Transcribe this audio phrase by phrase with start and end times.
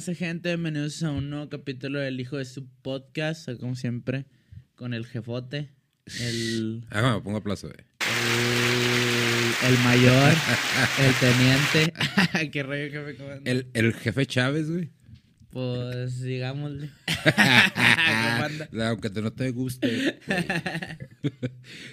[0.00, 4.24] que trance gente, bienvenidos a un nuevo capítulo del Hijo de su podcast, como siempre,
[4.74, 5.68] con el jefote,
[6.22, 7.84] el, Ah, me pongo aplauso, güey.
[9.62, 10.32] el, el mayor,
[11.00, 12.50] el teniente.
[12.50, 13.16] ¿Qué rollo jefe?
[13.18, 13.50] ¿Cómo anda?
[13.50, 14.90] El, el jefe Chávez, güey.
[15.50, 16.88] Pues digámosle.
[17.34, 18.88] ¿Cómo anda?
[18.88, 20.18] Aunque te no te guste.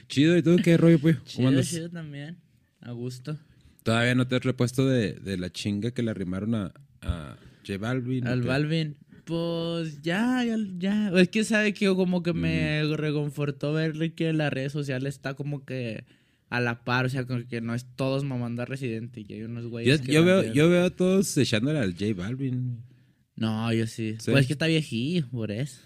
[0.08, 1.18] Chido, ¿y tú qué rollo, pues?
[1.18, 1.70] ¿Cómo Chido, andas?
[1.70, 2.38] chido también,
[2.80, 3.38] a gusto.
[3.84, 7.77] Todavía no te has repuesto de, de la chinga que le arrimaron a, a J
[7.77, 8.26] Balvin.
[8.27, 8.41] ¿o Al?
[8.44, 8.95] Balvin.
[9.26, 11.12] Pues ya, ya, ya.
[11.20, 15.66] Es que sabe que como que me reconfortó ver que las redes sociales está como
[15.66, 16.05] que
[16.49, 19.34] a la par, o sea, como que no es todos mamando a Residente y que
[19.34, 19.99] hay unos Yo, güeyes.
[20.02, 22.77] que yo veo, yo veo a todos echándole al J Balvin.
[23.35, 24.15] No, yo sí.
[24.20, 24.31] ¿Sí?
[24.31, 25.81] Pues es que está viejillo, por eso.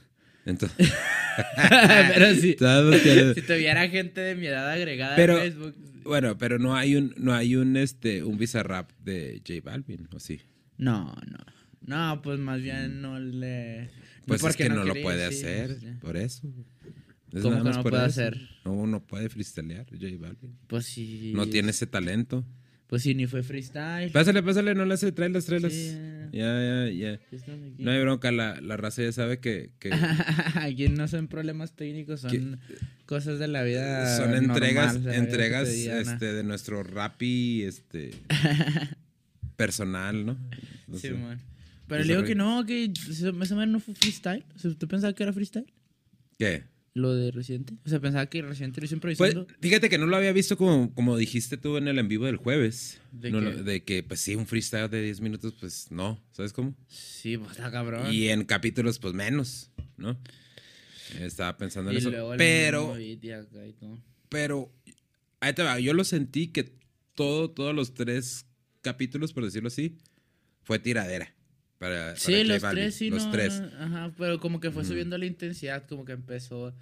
[0.45, 0.91] Entonces,
[2.13, 2.25] Pero
[3.03, 5.75] que- Si tuviera gente de mi edad agregada Pero- en Facebook.
[6.03, 10.19] bueno, pero no hay un, no hay un este, un Bizarrap de J Balvin, ¿o
[10.19, 10.41] sí?
[10.77, 11.37] No, no.
[11.81, 13.89] No, pues más bien no le.
[14.25, 16.47] Pues es porque que no, lo quería, puede sí, hacer, pues, por eso.
[17.31, 18.21] Es ¿Cómo nada que más no por puede eso.
[18.21, 18.37] hacer?
[18.65, 20.57] No, no puede freestylear J Balvin.
[20.67, 21.31] Pues sí.
[21.35, 22.45] No tiene ese talento.
[22.87, 24.11] Pues sí, ni fue freestyle.
[24.11, 25.45] Pásale, pásale, no le hace, tráelas.
[25.45, 25.97] Sí.
[26.33, 27.19] Ya, ya, ya.
[27.77, 29.91] No hay bronca, la, la raza ya sabe que, que
[30.55, 32.59] Aquí no son problemas técnicos, son
[33.05, 34.17] cosas de la vida.
[34.17, 38.11] son normal, entregas, entregas este, de nuestro rapi este,
[39.55, 40.37] personal, ¿no?
[40.87, 41.39] No Sí, man.
[41.87, 44.45] Pero le digo que no, que esa madre no fue freestyle.
[44.55, 45.65] O sea, ¿Usted pensaba que era freestyle?
[46.37, 46.63] ¿Qué?
[46.93, 47.75] Lo de Residente.
[47.85, 49.47] O sea, pensaba que Residente lo hizo Pues, improvisando.
[49.61, 52.35] fíjate que no lo había visto como, como dijiste tú en el en vivo del
[52.35, 52.99] jueves.
[53.13, 53.39] ¿De No
[53.85, 56.75] que, pues sí, un freestyle de 10 minutos, pues no, ¿sabes cómo?
[56.87, 58.13] Sí, pues está cabrón.
[58.13, 60.17] Y en capítulos, pues menos, ¿no?
[61.19, 62.09] Estaba pensando en Y eso.
[62.09, 63.17] luego Pero, y
[64.29, 64.73] pero,
[65.39, 66.73] ahí te va, yo lo sentí que
[67.15, 68.45] todo, todos los tres
[68.81, 69.97] capítulos, por decirlo así,
[70.63, 71.33] fue tiradera.
[71.81, 73.59] Para, Sí, para los tres, sí, Los no, tres.
[73.59, 76.75] no, Ajá, pero como que fue subiendo la intensidad, como que empezó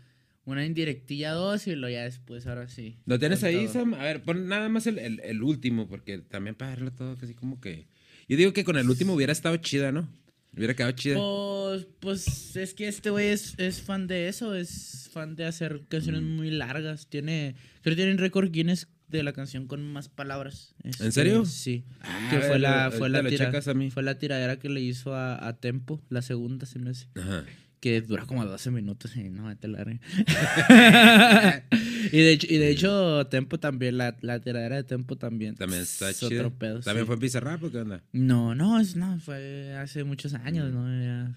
[0.44, 2.98] una indirectilla dos y luego ya después, ahora sí.
[3.06, 3.74] ¿Lo tienes ahí, todo.
[3.74, 3.94] Sam?
[3.94, 7.34] A ver, pon nada más el, el- el último, porque también para verlo todo casi
[7.34, 7.88] como que...
[8.28, 10.10] Yo digo que con el último hubiera estado chida, ¿no?
[10.54, 11.16] Hubiera quedado chida.
[11.18, 15.84] Pues, pues es que este güey es, es fan de eso, es fan de hacer
[15.88, 16.36] canciones Mm.
[16.36, 17.08] muy largas.
[17.08, 20.76] Tiene, creo que tiene un récord Guinness de la canción con más palabras.
[20.84, 21.46] Este, ¿En serio?
[21.46, 21.84] Sí.
[22.02, 23.90] Ah, que fue ver, la, fue, la tira- checas a mí.
[23.92, 27.08] fue la tiradera que le hizo a, a Tempo, la segunda se me hace.
[27.16, 27.44] Ajá.
[27.80, 29.80] Que dura como 12 minutos y no, te la
[32.12, 35.56] y, de hecho, y de hecho, Tempo también, la, la tiradera de Tempo también.
[35.56, 36.50] También está es chido.
[36.52, 37.08] pedo, ¿También sí.
[37.08, 38.04] fue Bizarrap o qué onda?
[38.12, 40.88] No, no, es, no, fue hace muchos años, ¿no?
[41.02, 41.34] Ya,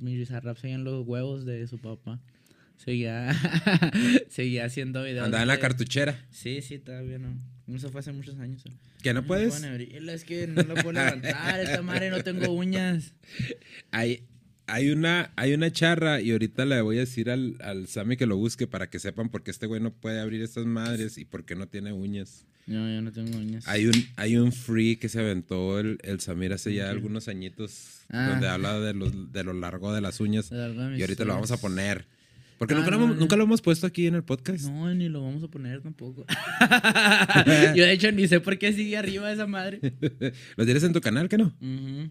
[0.00, 2.20] Bizarrap seguía en los huevos de su papá.
[2.84, 3.32] Seguía,
[4.28, 5.26] seguía haciendo videos.
[5.26, 6.18] Andaba en la cartuchera.
[6.30, 7.36] Sí, sí, todavía no.
[7.74, 8.64] Eso fue hace muchos años.
[8.66, 8.72] ¿eh?
[9.02, 9.62] ¿Que no puedes?
[9.62, 13.12] Es que no lo puedo levantar, esta madre no tengo uñas.
[13.90, 14.24] Hay,
[14.66, 18.26] hay, una, hay una charra y ahorita le voy a decir al, al Sammy que
[18.26, 21.24] lo busque para que sepan por qué este güey no puede abrir estas madres y
[21.24, 22.46] por qué no tiene uñas.
[22.66, 23.66] No, yo no tengo uñas.
[23.68, 28.00] Hay un, hay un free que se aventó el, el Samir hace ya algunos añitos
[28.12, 28.30] Ah.
[28.30, 31.50] donde habla de, los, de lo largo de las uñas De y ahorita lo vamos
[31.52, 32.06] a poner.
[32.60, 34.66] Porque Ah, nunca, no, nunca lo hemos puesto aquí en el podcast.
[34.66, 36.26] No, ni lo vamos a poner tampoco.
[37.74, 39.80] yo de hecho ni sé por qué sigue arriba esa madre.
[40.56, 41.56] ¿Lo tienes en tu canal, que no?
[41.58, 42.10] Ujú.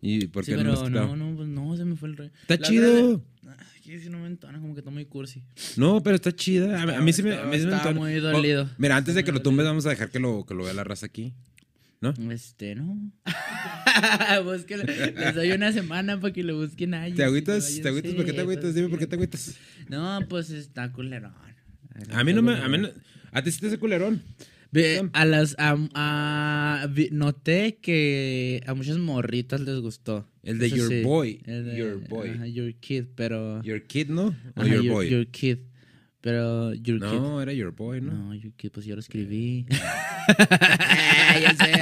[0.00, 0.88] ¿Y por Sí, pero no?
[0.88, 2.30] no, no, pues no, se me fue el rey.
[2.42, 3.24] Está La chido.
[3.84, 5.42] ay, si no me entona, como que está muy cursi.
[5.76, 6.80] No, pero está chida.
[6.80, 7.98] A, mí- a mí sí me, a mí sí me Estaba entona.
[8.00, 8.70] muy Oh, dolido.
[8.78, 9.42] mira, antes de que lo dolido.
[9.50, 11.34] tumbes, vamos a dejar que lo, que lo vea la raza aquí.
[12.02, 12.12] ¿No?
[12.32, 13.12] Este, no.
[14.44, 14.82] Búsquelo.
[14.84, 17.12] Les doy una semana para que lo busquen ahí.
[17.12, 17.78] ¿Te agüitas?
[17.80, 18.12] ¿Te agüitas?
[18.14, 18.74] ¿Por qué te agüitas?
[18.74, 19.56] Dime por qué te agüitas.
[19.88, 21.32] No, pues está culerón.
[22.10, 22.54] A mí no me.
[22.54, 22.90] A, mí no-
[23.30, 24.22] a ti sí te hace culerón.
[24.72, 25.54] Ve, a las.
[25.58, 30.28] A, noté que a muchas morritas les gustó.
[30.42, 31.40] El de Eso Your sí, Boy.
[31.46, 32.30] el de- Your Boy.
[32.30, 33.62] ajá, your Kid, pero.
[33.62, 34.34] Your kid, ¿no?
[34.56, 35.08] O ajá, your boy.
[35.08, 35.58] Your Kid.
[36.22, 37.06] Pero Your Kid.
[37.18, 38.12] no, era your boy, ¿no?
[38.12, 39.66] No, Your Kid, pues yo lo escribí.
[41.42, 41.72] ya sé.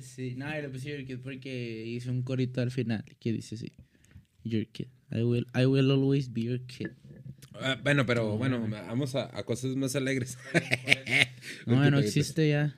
[0.00, 3.54] sí, no, yo le puse Your Kid porque hice un corito al final que dice
[3.54, 3.72] así.
[4.44, 4.86] Your Kid.
[5.12, 6.88] I will, I will always be your kid.
[7.60, 10.36] Ah, bueno, pero bueno, vamos a, a cosas más alegres.
[11.64, 12.74] No, no te- existe ya.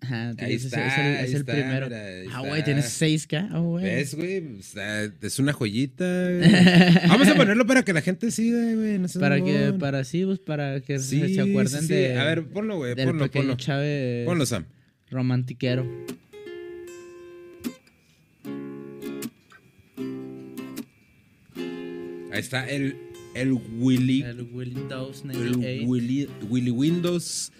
[0.00, 1.86] Ajá, Ahí es- está, es el, ahí es el está, primero.
[1.86, 3.48] mira, ah, güey, tienes 6K.
[3.50, 3.84] Ah, güey.
[3.84, 4.42] ¿Ves, güey?
[5.22, 6.04] Es una joyita.
[7.08, 8.98] Vamos a ponerlo para que la gente siga, güey.
[8.98, 9.78] no Para que, mamón.
[9.78, 11.94] para sí, pues para que Sí, se acuerden sí, sí.
[11.94, 12.18] de.
[12.18, 12.94] A ver, ponlo, güey.
[12.94, 13.56] del Ponlo, pequeño ponlo.
[13.56, 14.66] Chávez Ponlo, Sam.
[15.10, 15.86] romantiquero.
[22.32, 22.96] Ahí está el,
[23.34, 24.22] el Willy.
[24.22, 25.86] El Windows El 98.
[25.88, 27.52] Willy, Willy Windows.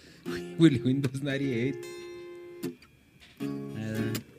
[0.59, 1.77] Willy Windows 98.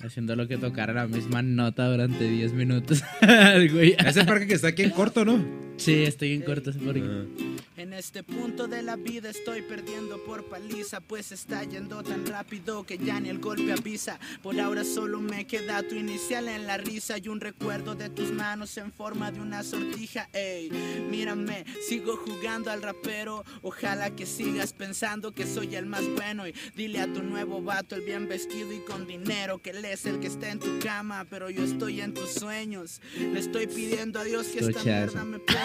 [0.07, 3.03] Haciendo lo que tocara la misma nota durante 10 minutos.
[3.21, 3.97] El güey.
[3.99, 5.45] Ese parque que está aquí en corto, ¿no?
[5.77, 7.03] Sí, estoy en corto ese parque.
[7.05, 7.56] Ah.
[7.77, 12.85] En este punto de la vida estoy perdiendo por paliza, pues está yendo tan rápido
[12.85, 14.19] que ya ni el golpe avisa.
[14.43, 18.33] Por ahora solo me queda tu inicial en la risa y un recuerdo de tus
[18.33, 20.31] manos en forma de una sortija.
[20.33, 20.71] Ey,
[21.11, 23.45] mírame, sigo jugando al rapero.
[23.61, 27.95] Ojalá que sigas pensando que soy el más bueno y dile a tu nuevo vato,
[27.95, 31.27] el bien vestido y con dinero, que él es el que está en tu cama,
[31.29, 33.03] pero yo estoy en tus sueños.
[33.19, 35.59] Le estoy pidiendo a Dios que esta mierda me pegue.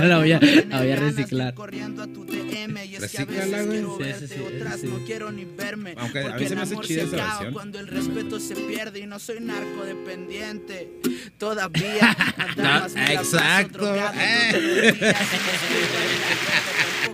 [0.08, 3.22] La voy a- Tener la voy a ganas corriendo a tu DM y es que
[3.22, 4.86] a veces quiero verte, sí, sí, otras sí.
[4.86, 5.94] no quiero ni verme.
[5.96, 8.40] Aunque a porque se el me hace amor chida se esa acaba cuando el respeto
[8.40, 11.00] se pierde y no soy narcodependiente.
[11.38, 12.16] Todavía,
[12.56, 14.92] nada más me la paso Exacto, eh.
[14.92, 15.12] días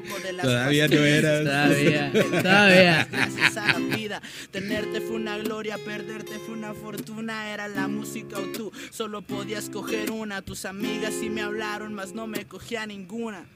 [0.08, 1.44] no de las Todavía no eras.
[1.44, 3.08] Todavía, todavía.
[3.10, 7.52] Gracias a la vida, tenerte fue una gloria, perderte fue una fortuna.
[7.52, 10.42] Era la música o tú, solo podías coger una.
[10.42, 13.46] Tus amigas sí me hablaron, mas no me cogía ninguna.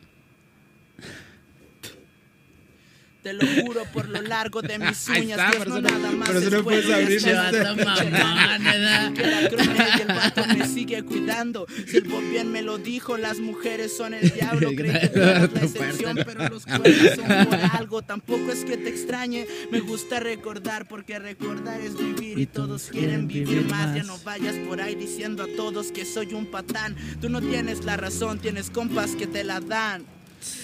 [3.22, 6.50] Te lo juro por lo largo de mis uñas, está, Dios no nada más es
[6.50, 9.12] no puedes abrir mamón, ¿verdad?
[9.12, 11.66] Que la crone y el vato me sigue cuidando.
[11.86, 14.70] Si el bien me lo dijo, las mujeres son el diablo.
[14.76, 18.02] Creí que tú eras la excepción, pero los cuernos son por algo.
[18.02, 19.46] Tampoco es que te extrañe.
[19.70, 23.94] Me gusta recordar porque recordar es vivir y todos quieren vivir más.
[23.94, 26.96] Ya no vayas por ahí diciendo a todos que soy un patán.
[27.20, 30.04] Tú no tienes la razón, tienes compas que te la dan.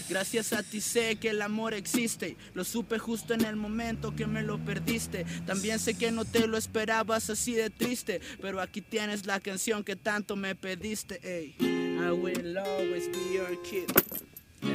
[0.08, 2.36] Gracias a ti sé que el amor existe.
[2.54, 5.24] Lo supe justo en el momento que me lo perdiste.
[5.46, 8.20] También sé que no te lo esperabas así de triste.
[8.40, 11.20] Pero aquí tienes la canción que tanto me pediste.
[11.22, 13.84] Ey, I will always be your kid.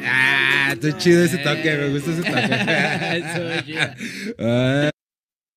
[0.06, 3.18] Ah, está chido ese toque, me gusta ese toque.
[3.18, 4.46] Estuvo.
[4.48, 4.90] Ah,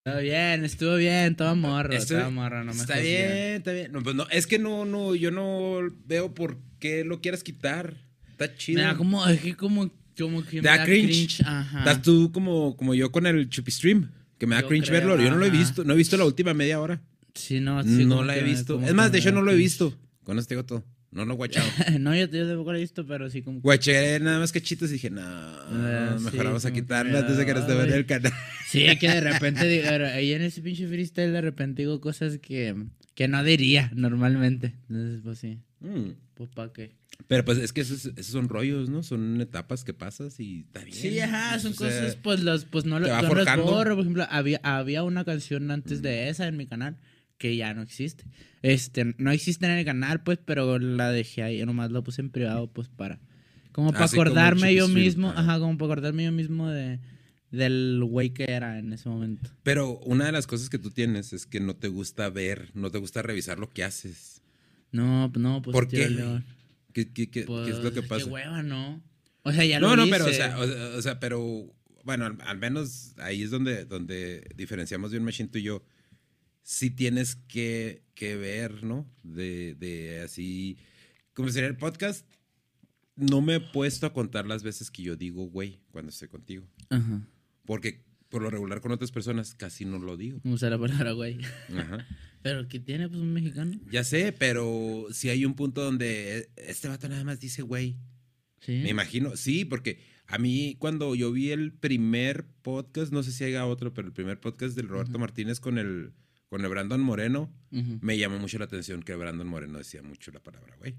[0.05, 3.91] Estuvo bien, estuvo bien, todo morro, Esto- todo morro, no me está bien, está bien.
[3.91, 7.95] No, pues no, es que no, no, yo no veo por qué lo quieras quitar.
[8.39, 8.79] Está chido.
[8.79, 11.07] Me da como, es que como, como que me Da da cringe.
[11.37, 11.41] cringe.
[11.45, 11.79] Ajá.
[11.79, 14.99] Estás tú como, como yo con el Chupi Stream, que me da Yo cringe creo,
[15.07, 15.23] verlo.
[15.23, 17.01] Yo no lo he visto, no he visto la última media hora.
[17.33, 18.81] Sí, no, sí, no la he visto.
[18.83, 19.97] Es más, de hecho no lo he visto.
[20.23, 20.83] Con este digo todo.
[21.11, 21.65] No he guachado.
[21.99, 23.61] no, yo, yo tampoco lo he visto, pero sí como...
[23.61, 27.45] Guaché nada más cachitos y dije, no, Ah, mejor sí, vamos a me antes de
[27.45, 28.33] que nos te el canal.
[28.67, 32.75] Sí, que de repente digo, ahí en ese pinche freestyle de repente digo cosas que,
[33.15, 34.75] que no diría normalmente.
[34.89, 36.11] Entonces, pues sí, Mm.
[36.33, 36.91] pues pa' qué.
[37.27, 39.03] Pero pues es que esos, esos son rollos, ¿no?
[39.03, 40.95] Son etapas que pasas y está bien.
[40.97, 43.95] Sí, ajá, son O sea, cosas, pues los, pues no, lo- no los borro.
[43.95, 46.97] Por ejemplo, había, había una canción antes de esa en mi canal
[47.37, 48.23] que ya no existe.
[48.61, 52.29] Este, no existe en el canal, pues, pero la dejé ahí, nomás la puse en
[52.29, 53.19] privado, pues, para,
[53.71, 55.39] como para Así como acordarme yo mismo, ajá.
[55.41, 56.99] ajá, como para acordarme yo mismo de,
[57.51, 59.49] del güey que era en ese momento.
[59.63, 62.89] Pero una de las cosas que tú tienes es que no te gusta ver, no
[62.89, 64.41] te gusta revisar lo que haces.
[64.91, 66.09] No, no, pues, ¿Por qué?
[66.09, 66.45] León.
[66.97, 68.25] ¿Qué, qué- qué- Pues, qué es lo que pasa?
[68.25, 69.03] Qué hueva, ¿no?
[69.43, 70.11] O sea, ya no, lo no, hice.
[70.17, 74.49] pero, o sea, o, o sea, pero, bueno, al, al menos ahí es donde, donde
[74.55, 75.83] diferenciamos de un machine tú y yo.
[76.63, 79.07] Sí tienes que, que ver, ¿no?
[79.21, 80.77] De, de así,
[81.33, 82.25] como sería el podcast,
[83.15, 86.67] no me he puesto a contar las veces que yo digo, güey, cuando estoy contigo.
[86.89, 87.21] Ajá.
[87.63, 90.41] Porque por lo regular con otras personas casi no lo digo.
[90.43, 91.37] Usa la palabra güey.
[91.77, 92.05] Ajá.
[92.47, 93.77] Pero ¿qué tiene, pues, un mexicano?
[93.91, 97.97] Ya sé, pero si hay un punto donde este vato nada más dice, güey.
[98.61, 98.71] Sí.
[98.83, 103.43] Me imagino, sí, porque a mí cuando yo vi el primer podcast, no sé si
[103.43, 106.13] haya otro, pero el primer podcast del Roberto Martínez con el,
[106.47, 107.99] con el Brandon Moreno, Ujú.
[108.01, 110.95] me llamó mucho la atención que Brandon Moreno decía mucho la palabra, güey.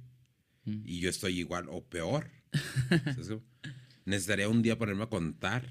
[0.85, 2.29] Y yo estoy igual o peor.
[4.05, 5.67] Necesitaría un día ponerme a contar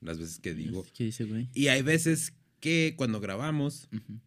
[0.00, 0.84] las veces que digo.
[0.92, 1.48] ¿Qué dice, güey?
[1.54, 4.20] Y hay veces que cuando grabamos, Ujú.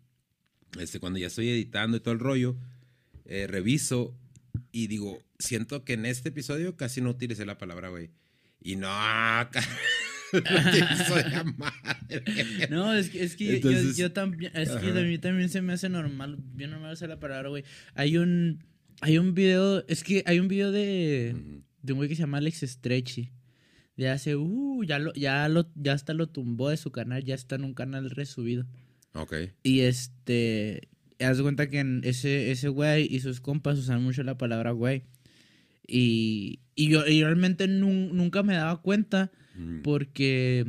[0.79, 2.55] Este, cuando ya estoy editando y todo el rollo,
[3.25, 4.15] eh, reviso
[4.71, 8.11] y digo, siento que en este episodio casi no utilicé la palabra, güey.
[8.61, 8.87] Y no,
[11.57, 12.67] madre.
[12.69, 15.49] No, es que, es que yo- yo, Entonces, yo también, es que a mí también
[15.49, 17.63] se me hace normal, bien normal usar la palabra, güey.
[17.93, 18.63] Hay un,
[19.01, 21.35] hay un video, es que hay un video de,
[21.81, 23.31] de un güey que se llama Alex Stretchy.
[23.95, 27.35] De hace, uh, ya lo, ya lo, ya hasta lo tumbó de su canal, ya
[27.35, 28.65] está en un canal resubido.
[29.13, 29.33] Ok.
[29.63, 30.89] Y este,
[31.19, 34.71] haz de cuenta que en ese, ese güey y sus compas usan mucho la palabra
[34.71, 35.03] güey.
[35.87, 39.81] Y, y yo y realmente nun- nunca me daba cuenta Mm.
[39.83, 40.65] porque,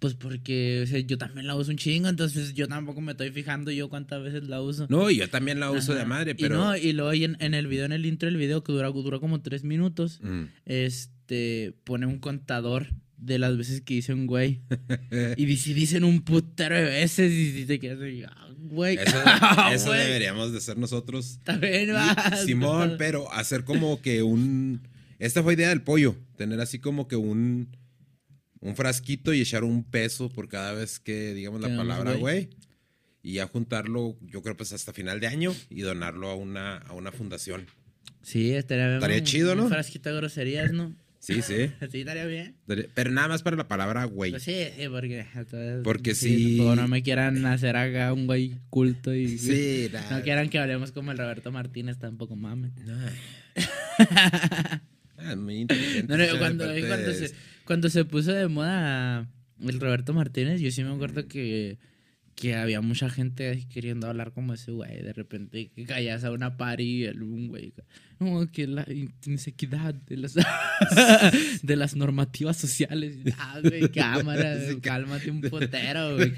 [0.00, 3.30] pues porque o sea, yo también la uso un chingo, entonces yo tampoco me estoy
[3.30, 4.86] fijando yo cuántas veces la uso.
[4.90, 6.56] No, y yo también la uso de madre, Y pero...
[6.56, 9.20] no, y luego en, en el video, en el intro del video, que dura, dura
[9.20, 10.44] como tres minutos, Mm.
[10.64, 12.88] este, pone un contador
[13.20, 14.62] de las veces que dice un güey.
[15.36, 18.96] y si dicen un putero de veces y te quedas así, ah, güey.
[18.96, 20.00] Eso, Ah, eso güey.
[20.00, 21.38] deberíamos de ser nosotros.
[21.46, 22.36] Va.
[22.44, 24.80] Simón, pero hacer como que un...
[25.18, 27.76] Esta fue idea del pollo, tener así como que un,
[28.60, 32.20] un frasquito y echar un peso por cada vez que digamos la palabra güey.
[32.46, 32.50] güey.
[33.22, 36.94] Y ya juntarlo, yo creo pues hasta final de año y donarlo a una, a
[36.94, 37.66] una fundación.
[38.22, 38.96] Sí, estaría bien.
[38.96, 39.64] Estaría un- chido, ¿no?
[39.64, 40.94] Un frasquito de groserías, ¿no?
[41.20, 41.70] Sí, sí.
[41.90, 42.56] Sí, estaría bien.
[42.66, 44.32] Pero nada más para la palabra güey.
[44.32, 45.20] Pues sí, sí, porque.
[45.34, 46.56] entonces, Porque sí.
[46.56, 49.38] tampoco no me quieran hacer acá un güey culto y.
[49.38, 50.22] Sí, No nada.
[50.22, 52.72] quieran que hablemos como el Roberto Martínez, tampoco mames.
[55.22, 56.06] Ah, muy inteligente.
[56.08, 56.24] No, no,
[57.12, 57.30] se,
[57.66, 59.28] cuando se puso de moda
[59.60, 61.76] el Roberto Martínez, yo sí me acuerdo que,
[62.40, 65.02] que había mucha gente ahí queriendo hablar como ese güey.
[65.02, 67.72] De repente que callas a una party y el- un güey.
[68.18, 68.86] No, que la
[69.26, 70.34] inequidad de las,
[71.62, 73.16] de las normativas sociales.
[73.38, 76.28] Ah, güey, cámara, cálmate un potero, güey.
[76.28, 76.34] Es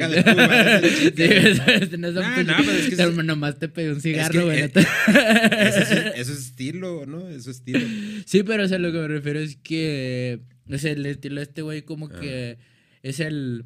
[1.88, 4.58] que nomás te pedí un Es cigarro, que, güey.
[4.60, 7.28] eh, no te- Eso es, eso es estilo, ¿no?
[7.28, 7.80] Eso es estilo.
[8.26, 10.40] Sí, pero o sea, lo que me refiero es que.
[10.70, 12.20] O sea, el estilo de este güey, como Ah.
[12.20, 12.58] que
[13.02, 13.64] es el.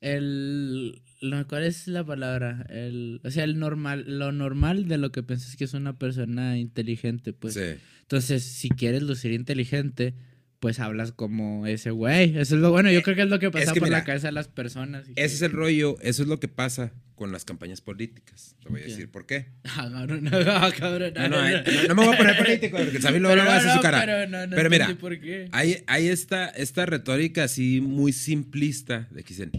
[0.00, 1.00] El.
[1.22, 2.66] Lo- ¿Cuál es la palabra?
[2.68, 6.58] El, o sea, el normal, lo normal de lo que piensas que es una persona
[6.58, 7.54] inteligente, pues.
[7.54, 7.60] sí.
[8.02, 10.12] Entonces, si quieres lucir inteligente,
[10.60, 12.36] pues hablas como ese güey.
[12.38, 12.90] Eso es lo bueno.
[12.92, 15.08] Yo creo que es lo que pasa que por mira, la cabeza de las personas.
[15.08, 18.54] y que- Ese es el rollo, eso es lo que pasa con las campañas políticas.
[18.62, 19.46] Te voy a decir por qué.
[19.64, 19.88] Ah,
[20.46, 23.36] ah, cabrón, No, no, eh, no, no me voy a poner político, porque Sammy luego
[23.36, 24.00] lo va a hacer no, su cara.
[24.04, 25.48] Pero, no, no Pero mira, entendí por qué.
[25.52, 29.50] Hay, hay esta, esta retórica así muy simplista de que dicen,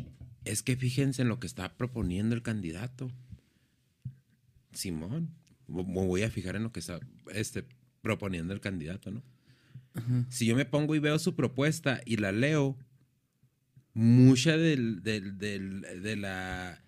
[0.46, 3.12] es que fíjense en lo que está proponiendo el candidato.
[4.72, 5.30] Simón,
[5.68, 7.00] me voy a fijar en lo que está
[7.34, 7.66] este,
[8.02, 9.24] proponiendo el candidato, ¿no?
[10.30, 12.76] Si yo me pongo y veo su propuesta y la leo,
[13.94, 16.84] mucha del, del- del- de, la,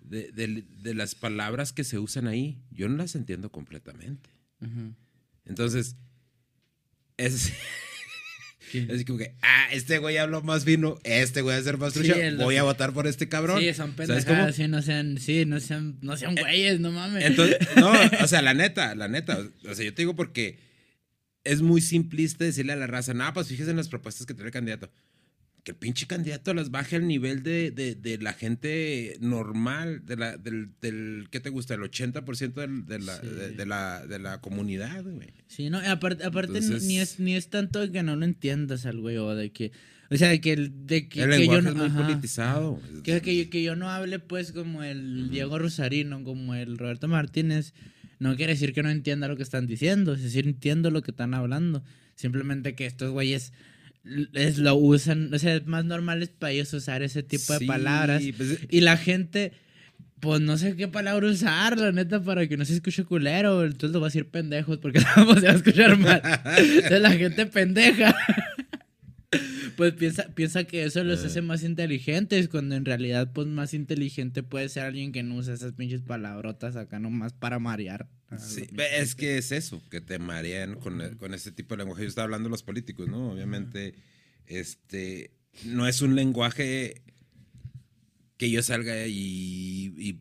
[0.00, 4.30] de, de las palabras que se usan ahí, yo no las entiendo completamente.
[5.44, 5.96] Entonces,
[7.18, 7.52] es,
[8.72, 11.92] es como que, ah, este güey habló más fino, este güey va a ser más
[11.92, 13.60] trucha, voy a votar por este cabrón.
[13.60, 13.90] Sí, son.
[13.90, 17.24] Eh, pendejadas, sí, no sean, sí, no sean, no sean güeyes, no mames.
[17.24, 17.92] Entonces, no,
[18.22, 20.58] o sea, la neta, la neta, o sea, yo te digo porque
[21.44, 24.48] es muy simplista decirle a la raza, nada, pues fíjese en las propuestas que tiene
[24.48, 24.90] el candidato.
[25.66, 30.14] Que el pinche candidato las baje al nivel de, de- de la gente normal, de
[30.16, 31.74] la, del, del, ¿qué te gusta?
[31.74, 33.26] El 80% del- de, la, Sí.
[33.26, 35.30] de, de la, de la comunidad, güey.
[35.48, 38.86] Sí, no, aparte, aparte Entonces- ni es ni es tanto de que no lo entiendas
[38.86, 39.72] al güey o de que
[40.08, 42.06] o sea, de que el- de que, El que lenguaje yo no, es muy ajá.
[42.06, 42.80] politizado.
[43.02, 47.08] que, que, yo- que yo no hable pues como el Diego Rosarino, como el Roberto
[47.08, 47.74] Martínez,
[48.20, 51.10] no quiere decir que no entienda lo que están diciendo, es decir, entiendo lo que
[51.10, 51.82] están hablando.
[52.14, 53.52] Simplemente que estos güeyes
[54.34, 57.58] es, lo usan, o sea, es más normal es para ellos usar ese tipo de
[57.60, 58.22] Sí, palabras.
[58.36, 59.52] pues, Y la gente,
[60.20, 63.64] pues no sé qué palabra usar, la neta, para que no se escuche culero.
[63.64, 66.22] Entonces lo va a decir pendejos porque pues, se va a escuchar mal.
[66.58, 68.14] Entonces la gente pendeja.
[69.76, 71.26] Pues piensa, piensa que eso los Eh.
[71.26, 75.52] hace más inteligentes, cuando en realidad, pues más inteligente puede ser alguien que no usa
[75.52, 78.08] esas pinches palabrotas acá nomás para marear.
[78.30, 81.78] A Sí, es que es eso, que te marean con, el- con este tipo de
[81.84, 82.02] lenguaje.
[82.02, 83.30] Yo estaba hablando de los políticos, ¿no?
[83.32, 83.94] Obviamente,
[84.46, 85.30] este,
[85.64, 87.02] no es un lenguaje
[88.36, 90.20] que yo salga y, y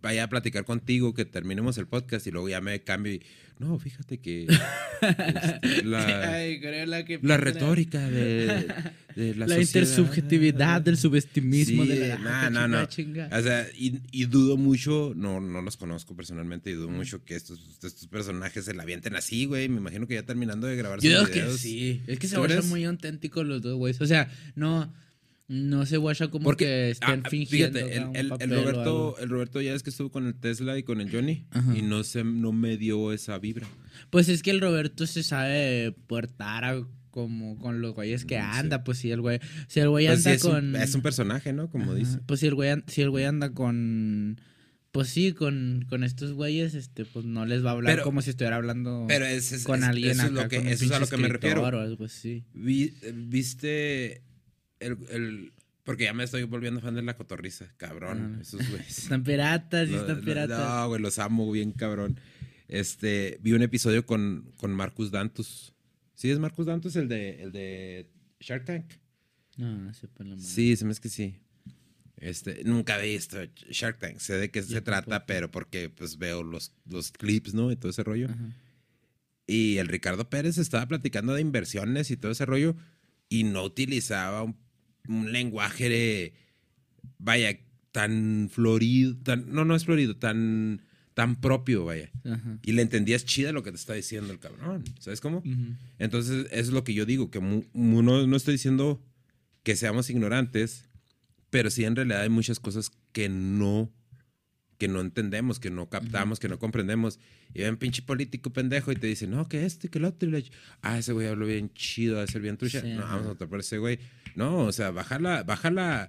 [0.00, 3.22] vaya a platicar contigo, que terminemos el podcast y luego ya me cambio y,
[3.60, 8.66] no, fíjate que este, la, Ay, creo la que la retórica de,
[9.14, 9.60] de la, La, sociedad.
[9.60, 12.18] intersubjetividad del subestimismo Sí, de la
[12.50, 12.86] no, no, no.
[12.86, 13.38] chinga, chinga.
[13.38, 17.36] O sea, y, y dudo mucho, no, no los conozco personalmente, y dudo mucho que
[17.36, 19.68] estos, estos personajes se la avienten así, güey.
[19.68, 21.60] Me imagino que ya terminando de grabar Yo sus digo que videos.
[21.60, 22.02] sí.
[22.06, 22.70] Es que se ¿Tú guachan crees?
[22.70, 24.00] muy auténticos los dos, güeyes.
[24.00, 24.92] O sea, no,
[25.52, 27.78] no se guacha como Porque, que estén ah, fingiendo.
[27.80, 31.00] fíjate, el, el- Roberto, el Roberto ya es que estuvo con el Tesla y con
[31.00, 31.76] el Johnny, Ajá.
[31.76, 33.66] y no, se, no me dio esa vibra.
[34.10, 38.42] Pues es que el Roberto se sabe puertar a- como con los güeyes que Mm,
[38.52, 38.58] sí.
[38.60, 38.84] anda.
[38.84, 40.76] Pues si el güey, si el güey Pues anda es, un, con.
[40.76, 41.68] es un personaje, ¿no?
[41.68, 42.18] Como Ajá, dice.
[42.26, 44.40] Pues si el güey, si el güey anda con.
[44.92, 48.22] Pues sí, con, con estos güeyes, este, pues no les va a hablar Pero- como
[48.22, 50.90] si estuviera hablando Pero es, es- con alguien eso es, acá, lo que, eso es
[50.92, 51.62] a lo que me refiero.
[52.54, 54.22] Vi- ¿Viste
[54.80, 55.52] el, el-
[55.84, 58.32] Porque ya me estoy volviendo fan de la cotorriza, cabrón.
[58.34, 58.42] Ajá.
[58.42, 58.98] Esos güeyes.
[59.04, 60.58] Están piratas, sí están piratas.
[60.58, 62.18] No, güey, los amo bien cabrón.
[62.68, 65.74] Este, vi un episodio con, con Marcus Dantus.
[66.14, 68.08] ¿Sí es Marcus Dantus el de, el de
[68.40, 68.84] Shark Tank?
[69.56, 70.46] No, no sé por la madre.
[70.48, 71.36] Sí, se me es que sí.
[72.16, 73.38] Este, nunca he visto
[73.70, 74.18] Shark Tank.
[74.18, 77.72] Sé de qué se trata, pero porque pues veo los, los clips, ¿no?
[77.72, 78.28] Y todo ese rollo.
[78.30, 78.54] Ajá.
[79.46, 82.76] Y el Ricardo Pérez estaba platicando de inversiones y todo ese rollo.
[83.28, 84.56] y no utilizaba un,
[85.08, 86.34] un lenguaje de,
[87.18, 87.58] vaya,
[87.92, 90.82] tan florido, tan, no, no es florido, tan,
[91.14, 92.10] tan propio, vaya.
[92.24, 92.58] Ajá.
[92.64, 95.42] Y le entendías chida lo que te está diciendo el cabrón, ¿sabes cómo?
[95.98, 99.02] Entonces, eso es lo que yo digo, que mu- mu- no, no estoy diciendo
[99.62, 100.84] que seamos ignorantes,
[101.50, 103.90] pero sí en realidad hay muchas cosas que no,
[104.80, 107.20] que no entendemos, que no captamos, que no comprendemos.
[107.54, 110.28] Y ven pinche político pendejo y te dicen, no, que este, que el otro.
[110.28, 110.44] y le-
[110.82, 112.80] Ah, ese güey habló bien chido, debe ser bien trucha.
[112.80, 113.98] Sí, no, vamos a votar por ese güey.
[114.34, 116.08] No, o sea, baja la, baja la,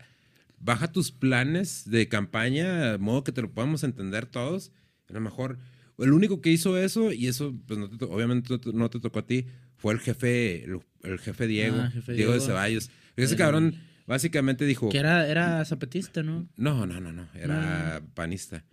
[0.60, 4.72] baja tus planes de campaña, de modo que te lo podamos entender todos.
[5.10, 5.60] A lo mejor,
[5.98, 9.26] el único que hizo eso, y eso, pues no te obviamente no te, tocó a
[9.28, 12.40] ti, fue el jefe, el, el jefe Diego, Ah, jefe Diego, de.
[12.40, 12.90] Ceballos.
[13.18, 13.76] Ese cabrón
[14.12, 16.48] básicamente dijo, Que era, era zapatista, ¿no?
[16.58, 18.64] no, no, no, no, era panista.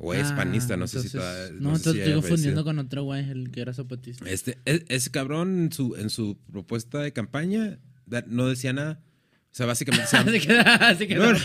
[0.00, 2.64] O es Ah, panista, no sé si entonces- todavía- No, sé entonces si estoy confundiendo
[2.64, 4.28] con otro güey, el que era zapatista.
[4.30, 7.78] Este, ese cabrón en su, en su propuesta de campaña
[8.28, 9.00] no decía nada.
[9.50, 10.06] O sea, básicamente...
[10.06, 11.38] se- Así que, así que No, no.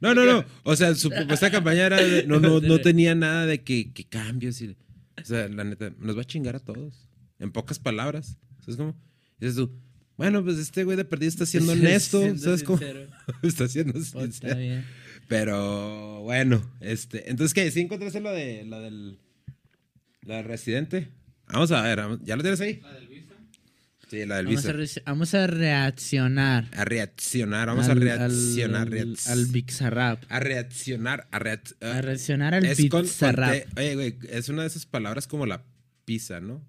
[0.00, 0.44] No, no, no.
[0.64, 3.92] O sea, su propuesta de campaña era de- no, no, no tenía nada de que,
[3.92, 4.60] que cambios.
[4.60, 7.08] Y, o sea, la neta, nos va a chingar a todos.
[7.38, 8.38] En pocas palabras.
[8.60, 8.96] ¿Sabes cómo?
[9.40, 9.72] Y dices tú,
[10.16, 12.20] bueno, pues este güey de perdido está siendo honesto.
[12.20, 12.80] Siendo ¿Sabes cómo?
[13.42, 14.56] está siendo Pues, está sincero.
[14.58, 14.84] bien.
[15.28, 17.30] Pero bueno, este.
[17.30, 17.70] Entonces, ¿qué?
[17.70, 19.18] ¿Sí encontraste lo de lo del.
[20.22, 21.08] La del residente?
[21.48, 22.80] Vamos a ver, ¿ya lo tienes ahí?
[22.80, 23.34] ¿La del visa?
[24.10, 25.00] Sí, la del Vamos visa.
[25.04, 26.68] a, vamos a reaccionar.
[26.72, 28.82] A reaccionar, vamos a reaccionar.
[28.82, 30.22] Al, reac- al Bizarrap.
[30.30, 32.62] a reaccionar, a, reac- A reaccionar al.
[32.62, 33.66] T.
[33.76, 35.62] Oye, güey, es una de esas palabras como la
[36.04, 36.62] pizza, ¿no?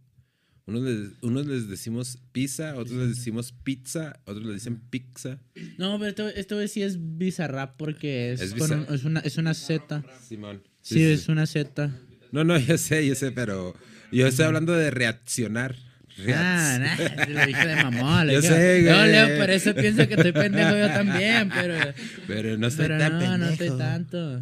[0.68, 5.38] Unos les, unos les decimos pizza, otros les decimos pizza, otros les dicen pizza.
[5.78, 8.92] No, pero esto, esto sí es Bizarrap porque es, Es con un- bizarrap.
[8.96, 10.04] es una, es una Z.
[10.28, 10.64] Simón.
[10.82, 11.92] Sí, es una Z.
[12.32, 13.76] No, no, yo sé, yo sé, pero
[14.12, 15.76] yo estoy hablando de reaccionar.
[16.18, 18.28] Reac- Ah, nah, lo dije de mamón.
[18.30, 19.12] Yo le sé, dije, No, güey.
[19.12, 21.76] Leo, por eso pienso que estoy pendejo yo también, pero...
[22.28, 23.38] Pero no estoy Pero tan no, pendejo.
[23.38, 24.42] no estoy tanto.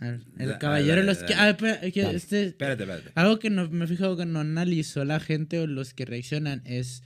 [0.00, 1.34] El, caballero de los que...
[1.34, 2.16] Ah, espera, es que Dale.
[2.16, 3.10] este, Espérate, espérate.
[3.14, 6.62] algo que no, me he fijado que no analizó la gente o los que reaccionan
[6.64, 7.02] es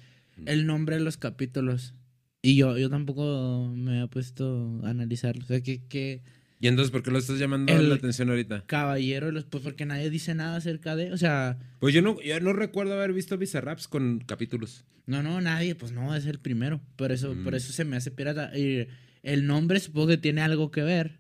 [0.47, 1.95] el nombre de los capítulos.
[2.43, 5.43] Y yo, yo tampoco me había puesto a analizarlo.
[5.45, 6.23] O sea, que, que
[6.59, 8.65] ¿Y entonces por qué lo estás llamando la atención ahorita?
[8.67, 9.45] caballero de los...
[9.45, 11.13] Pues porque nadie dice nada acerca de...
[11.13, 14.85] O sea, Pues yo no, yo no recuerdo haber visto Bizarraps con capítulos.
[15.07, 15.75] no, no, nadie.
[15.75, 16.81] Pues no, es el primero.
[16.97, 17.57] Por eso, por Mm.
[17.57, 18.57] eso se me hace pirata.
[18.59, 18.89] Y
[19.23, 21.20] el nombre supongo que tiene algo que ver.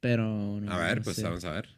[0.00, 0.60] Pero...
[0.60, 1.22] No, A ver, no pues sé.
[1.22, 1.77] vamos a ver.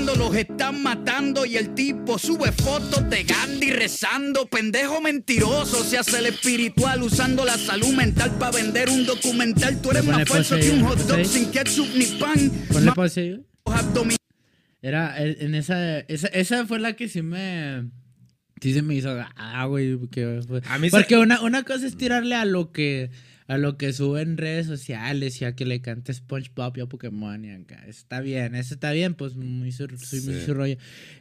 [0.05, 4.47] los están matando y el tipo sube fotos de Gandhi rezando.
[4.47, 9.81] Pendejo mentiroso, se hace el espiritual usando la salud mental para vender un documental.
[9.81, 12.51] Tú eres más falso pause que un hot pause dog sin ketchup ni pan.
[12.71, 12.91] Ponle
[13.65, 14.17] abdominales.
[14.81, 16.27] Era eh, en esa, esa.
[16.27, 17.89] Esa fue la que sí me.
[18.61, 19.15] Sí se me hizo.
[19.35, 19.95] Ah, güey.
[19.95, 23.11] Porque, A mí se- porque una, una cosa es tirarle a lo que.
[23.47, 26.85] A lo que sube en redes sociales y a que le cante SpongeBob y a
[26.85, 27.83] Pokémon y acá.
[27.87, 30.45] Está bien, eso está bien, pues muy su, soy muy Sí.
[30.45, 30.77] su rollo.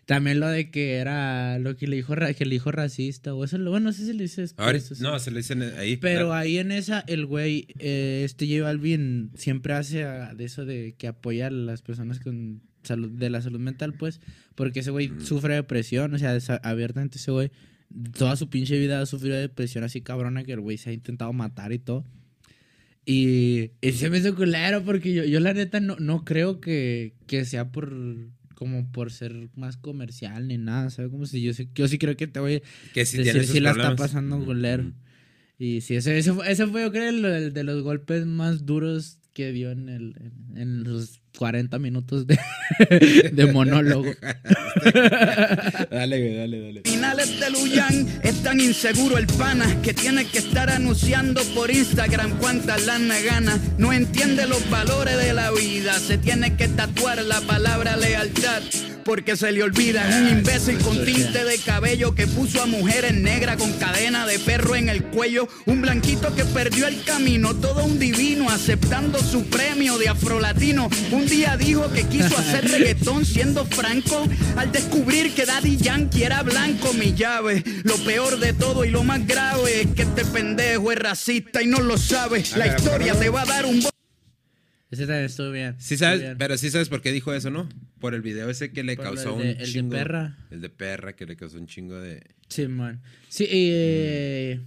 [0.06, 3.58] También lo de que era lo que le dijo, que le dijo racista o eso,
[3.58, 5.96] bueno, no sé si le dice después, no, se le dicen ahí.
[5.96, 10.64] Pero ahí en esa, el güey, eh, este J Balvin siempre hace ah, de eso
[10.64, 14.20] de que apoya a las personas con salud, de la salud mental, pues,
[14.54, 17.50] porque ese güey sufre depresión, o sea, abiertamente ese güey,
[18.16, 20.92] toda su pinche vida ha sufrido de depresión así cabrona que el güey se ha
[20.92, 22.04] intentado matar y todo.
[23.04, 27.14] Y, y se me hizo culero porque yo, yo la neta no, no creo que,
[27.26, 27.92] que sea por
[28.54, 31.10] como por ser más comercial ni nada, ¿sabes?
[31.10, 33.70] Como si yo sí, yo sí creo que te voy que si decir si la
[33.70, 34.82] está pasando culero.
[34.84, 34.92] Ujú.
[35.58, 38.66] Y sí, ese, ese, fue, ese fue, yo creo, el, el de los golpes más
[38.66, 42.38] duros que dio en, el, en, en los 40 minutos de,
[43.32, 44.10] de monólogo.
[45.90, 46.82] Dale, dale, dale.
[46.84, 52.38] Finales de Luyan es tan inseguro el pana que tiene que estar anunciando por Instagram
[52.38, 53.58] cuántas lana gana.
[53.78, 58.62] No entiende los valores de la vida, se tiene que tatuar la palabra lealtad.
[59.04, 60.08] Porque se le olvida.
[60.08, 64.38] Es un imbécil con tinte de cabello que puso a mujeres negras con cadena de
[64.38, 65.48] perro en el cuello.
[65.66, 70.88] Un blanquito que perdió el camino, todo un divino aceptando su premio de afrolatino.
[71.10, 76.42] Un día dijo que quiso hacer reggaetón siendo franco al descubrir que Daddy Yankee era
[76.42, 76.92] blanco.
[76.94, 80.98] Mi llave, lo peor de todo y lo más grave es que este pendejo es
[80.98, 82.44] racista y no lo sabe.
[82.56, 83.80] La historia te va a dar un
[84.90, 85.74] ese también estuvo bien.
[85.78, 86.38] Sí estuvo sabes, bien.
[86.38, 87.68] pero sí sabes por qué dijo eso, ¿no?
[88.00, 89.90] Por el video ese que le Por causó el de- un el de chingo.
[89.90, 90.38] perra.
[90.50, 92.22] El de perra que le causó un chingo de.
[92.48, 93.00] Sí, man.
[93.28, 94.60] Sí, eh,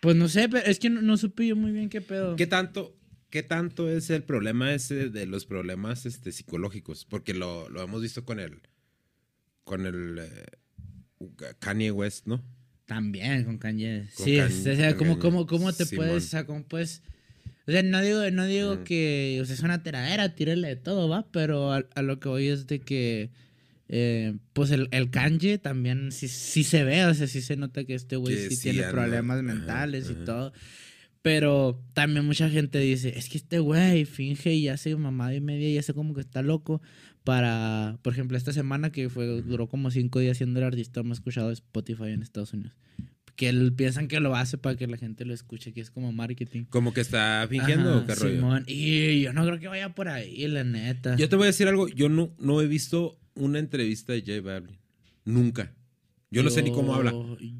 [0.00, 2.36] pues no sé, pero es que no, no supe yo muy bien qué pedo.
[2.36, 2.96] ¿Qué tanto,
[3.30, 7.04] qué tanto es el problema ese de los problemas este, psicológicos?
[7.04, 8.60] Porque lo, lo hemos visto con el.
[9.64, 10.18] Con el.
[10.20, 10.46] eh,
[11.58, 12.44] Kanye West, ¿no?
[12.86, 14.08] También con Kanye.
[14.14, 17.02] Con sí, Kanye- o sea, ¿cómo, cómo, cómo te puedes, o sea, cómo puedes...
[17.66, 21.08] O sea, no digo, no digo que o sea, es una tiradera, tírale de todo,
[21.08, 23.30] va, pero a, a lo que voy es de que,
[23.88, 27.84] eh, pues el, el Kanye también sí, sí se ve, o sea, sí se nota
[27.84, 30.24] que este güey sí, sí tiene problemas mentales y ajá.
[30.24, 30.52] todo.
[31.22, 35.70] Pero también mucha gente dice, es que este güey finge y hace mamada y media
[35.70, 36.82] y hace como que está loco
[37.24, 41.18] para, por ejemplo, esta semana que fue duró como cinco días siendo el artista más
[41.18, 42.76] escuchado de Spotify en Estados Unidos.
[43.36, 46.12] Que él, piensan que lo hace para que la gente lo escuche, que es como
[46.12, 46.64] marketing.
[46.70, 48.34] Como que está fingiendo Ajá, o qué rollo.
[48.36, 48.64] Simón.
[48.68, 51.16] Y yo no creo que vaya por ahí, la neta.
[51.16, 51.88] Yo te voy a decir algo.
[51.88, 54.78] Yo no, no he visto una entrevista de J Balvin.
[55.24, 55.72] Nunca.
[56.30, 57.12] Yo no sé ni cómo habla.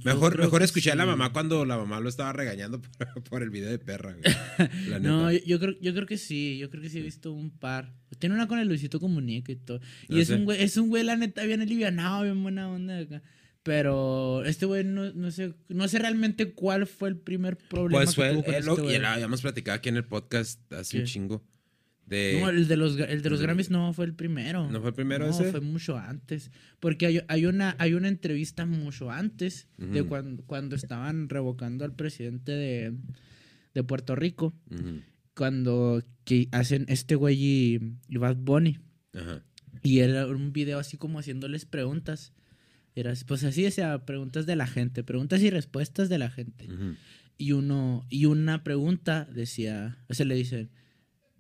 [0.05, 3.51] Mejor, mejor escuché a la mamá cuando la mamá lo estaba regañando por, por el
[3.51, 4.15] video de perra.
[4.15, 4.69] güey.
[4.89, 7.33] La No, yo, yo creo, yo creo que sí, yo creo que sí he visto
[7.33, 7.95] un par.
[8.19, 9.81] Tiene una con el Luisito Comunica y todo.
[10.09, 10.35] Y No es sé.
[10.35, 13.23] un güey, es un güey, la neta, bien alivianado, bien buena onda acá.
[13.65, 18.11] Pero este güey no, no sé, no sé realmente cuál fue el primer problema Pues
[18.11, 21.01] que fue, tuvo con eh, este y lo habíamos platicado aquí en el podcast hace
[21.01, 21.43] un chingo.
[22.07, 24.71] De, No, el de los, el de los de- Grammys no fue el primero.
[24.71, 25.51] ¿No fue el primero No, ese?
[25.51, 26.51] fue mucho antes.
[26.79, 31.95] Porque hay, hay una, hay una entrevista mucho antes de cuando, cuando estaban revocando al
[31.95, 32.93] presidente de,
[33.73, 34.55] de Puerto Rico.
[35.35, 38.79] Cuando que hacen este güey y, y Bad Bunny.
[39.15, 39.43] Ajá.
[39.83, 42.35] Y era un video así como haciéndoles preguntas.
[42.97, 46.69] Era pues así, o sea, preguntas de la gente, preguntas y respuestas de la gente.
[47.37, 50.71] Y uno, y una pregunta decía, o sea, le dicen,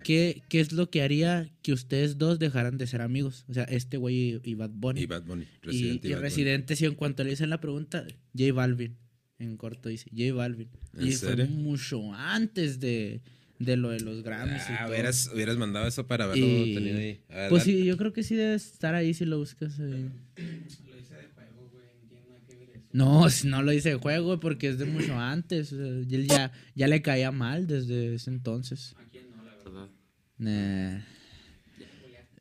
[0.02, 3.44] ¿qué, ¿qué es lo que haría que ustedes dos dejaran de ser amigos?
[3.48, 5.02] O sea, este güey y, y Bad Bunny.
[5.02, 5.44] Y Bad Bunny.
[5.44, 6.28] Y, Residente y Bad Bunny.
[6.28, 8.04] Residente, sí, en cuanto le dicen la pregunta,
[8.36, 8.96] J Balvin.
[9.38, 10.68] En corto dice, J Balvin.
[10.96, 11.46] ¿En Y serio?
[11.46, 13.20] fue mucho antes de,
[13.60, 14.62] de lo de los Grammys.
[14.68, 14.90] y Ah, todo.
[14.90, 17.20] hubieras, hubieras mandado eso para verlo Y- tenido ahí.
[17.28, 17.78] A ver, Pues dale.
[17.78, 19.78] sí, yo creo que sí debe estar ahí si lo buscas.
[19.78, 20.08] ahí.
[22.94, 25.72] No, si no lo hice de juego porque es de mucho antes.
[25.72, 28.94] o sea, él ya, ya le caía mal desde ese entonces.
[28.96, 29.88] ¿A quién no, la verdad?
[30.38, 31.13] Nah.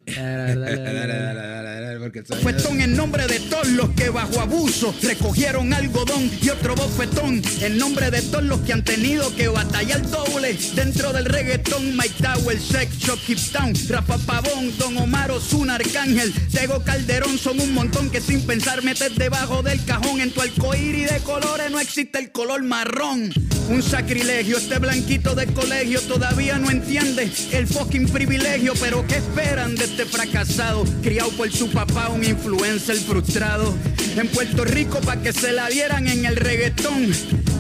[0.06, 1.08] Dale, dale, Dale, dale.
[1.08, 4.94] dale, dale, dale, porque el sonido- Bofetón en nombre de todos los que bajo abuso
[5.02, 10.02] recogieron algodón y otro bofetón en nombre de todos los que han tenido que batallar
[10.10, 11.96] doble dentro del reggaetón.
[11.96, 17.74] Mike Tower, Sex, Keep Town, Rafa Pavón, Don Omar Ozuna, Arcángel, Tego Calderón son un
[17.74, 20.20] montón que sin pensar metes debajo del cajón.
[20.20, 23.32] En tu arcoíris de colores no existe el color marrón.
[23.70, 29.76] Un sacrilegio, este blanquito de colegio todavía no entiende el fucking privilegio, pero ¿qué esperan
[29.76, 30.84] de este fracasado?
[31.04, 33.72] Criado por su papá, un influencer frustrado.
[34.16, 37.12] En Puerto Rico pa' que se la dieran en el reggaetón.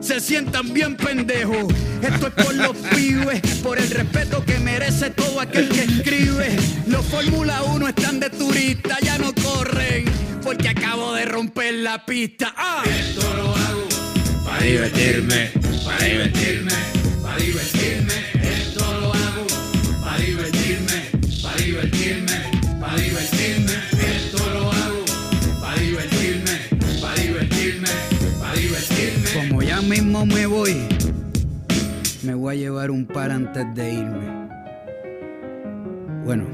[0.00, 1.72] se sientan bien pendejos.
[2.02, 6.56] Esto es por los pibes, por el respeto que merece todo aquel que escribe.
[6.86, 10.04] Los Fórmula 1 están de turista, ya no corren,
[10.42, 12.54] porque acabo de romper la pista.
[12.56, 12.82] ¡Ah!
[14.44, 15.50] Para divertirme,
[15.84, 16.72] para divertirme,
[17.22, 18.43] para divertirme,
[29.34, 30.76] Como ya mismo me voy,
[32.22, 34.48] me voy a llevar un par antes de irme.
[36.24, 36.46] Bueno,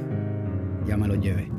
[0.86, 1.50] ya me lo llevé.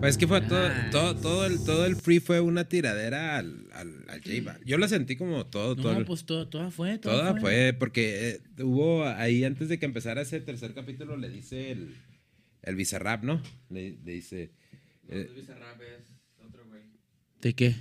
[0.00, 4.04] Pues que fue todo, todo, todo, el, todo el free fue una tiradera al, al,
[4.08, 5.92] al J Yo la sentí como todo, todo.
[5.92, 7.76] No, todo, pues, fue, toda, toda fue.
[7.78, 11.94] porque eh, hubo ahí antes de que empezara ese tercer capítulo, le dice el,
[12.62, 13.40] el Bizarrap, ¿no?
[13.70, 14.50] Le, dice.
[15.08, 15.80] No, eh, el Bizarrap.
[17.42, 17.74] ¿De qué?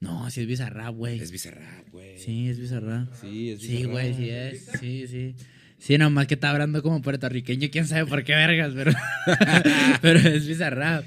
[0.00, 1.18] No, sí es Bizarrap, güey.
[1.20, 2.18] es Bizarrap, güey.
[2.18, 3.08] Sí, es Bizarrap.
[3.20, 3.90] Sí, es Sí, Bizarrap.
[3.92, 4.64] güey, sí es.
[4.78, 5.34] Sí, sí.
[5.78, 8.92] Sí, nomás que está hablando como puertorriqueño, quién sabe por qué vergas, pero,
[10.02, 11.04] pero es Bizarrap.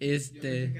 [0.00, 0.74] Este.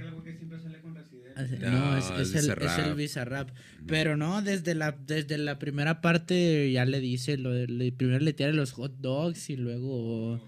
[1.60, 3.50] No, No, es, es es el, es el Bizarrap.
[3.86, 8.20] Pero no, desde la, desde la primera parte ya le dice, lo de- le- primero
[8.20, 10.46] le tira los hot dogs y luego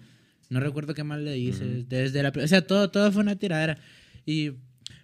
[0.49, 1.65] no recuerdo qué más le dice.
[1.89, 3.79] Desde la, o sea, todo, todo fue una tiradera.
[4.27, 4.51] Y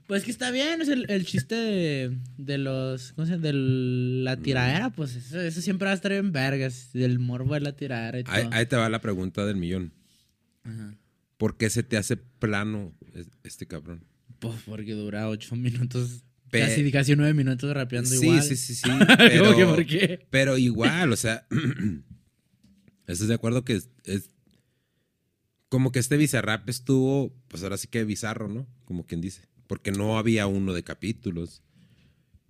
[0.06, 3.44] pues que está bien, es el, el chiste de, de los, ¿cómo se llama?
[3.44, 7.60] De la tiradera, pues eso, eso siempre va a estar bien vergas, del morbo de
[7.60, 8.34] la tiradera y todo.
[8.34, 9.92] Ahí, ahí te va la pregunta del millón.
[10.64, 10.94] Ajá.
[11.38, 14.04] ¿Por qué se te hace plano es- este cabrón?
[14.38, 18.42] Pues porque dura ocho minutos, Pe- casi, casi nueve minutos rapeando Sí, igual.
[18.42, 18.82] sí, sí, sí.
[18.98, 20.26] ¿Cómo Pero, que por qué?
[20.30, 21.46] pero igual, o sea,
[23.06, 24.30] ¿estás de acuerdo que es, es-
[25.72, 28.66] como que este Bizarrap estuvo, pues ahora sí que bizarro, ¿no?
[28.84, 29.48] Como quien dice.
[29.66, 31.62] Porque no había uno de capítulos.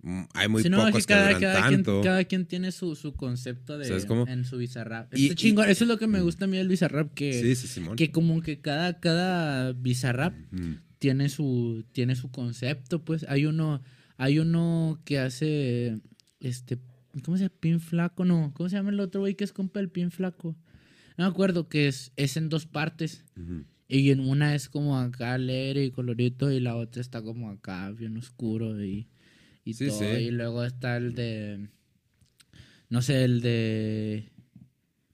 [0.01, 2.01] Mm, Hay muy Sí, no, es pocos que que, cada, duran cada quien, tanto.
[2.01, 3.87] cada quien tiene su, su concepto de
[4.27, 5.13] en su bizarrap.
[5.15, 7.31] Y- Está y- chingón, eso es lo que me gusta a mí del bizarrap, que,
[7.41, 7.95] Sí, sí, Simón.
[7.95, 10.73] que como que cada, cada bizarrap Mm.
[10.99, 13.25] tiene su, tiene su concepto, pues.
[13.29, 13.81] Hay uno,
[14.17, 16.01] hay uno que hace
[16.41, 16.77] este,
[17.23, 17.55] ¿cómo se llama?
[17.61, 20.57] Pin flaco, no, ¿cómo se llama el otro güey que es compa del pin flaco?
[21.17, 23.23] No me acuerdo que es, es en dos partes.
[23.87, 27.91] Y en una es como acá alegre y colorito y la otra está como acá
[27.91, 29.07] bien oscuro y,
[29.63, 29.99] y Sí, todo.
[29.99, 30.05] sí.
[30.05, 31.69] Y luego está el de...
[32.89, 34.29] No sé, el de...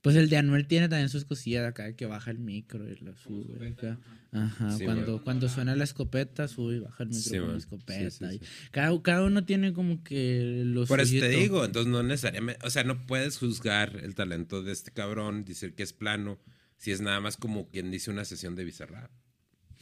[0.09, 3.15] Pues el de Anuel tiene también sus cosillas acá que baja el micro y lo
[3.15, 3.99] sube acá.
[4.31, 7.57] Ajá, Sí, cuando, cuando suena la escopeta, sube y baja el micro Sí, con la
[7.59, 8.09] escopeta.
[8.09, 8.45] Sí, sí, y sí.
[8.71, 12.71] Cada, cada uno tiene como que los Por eso te digo, entonces no necesariamente, o
[12.71, 16.39] sea, no puedes juzgar el talento de este cabrón, decir que es plano,
[16.77, 19.11] si es nada más como quien dice una sesión de Bizarrap.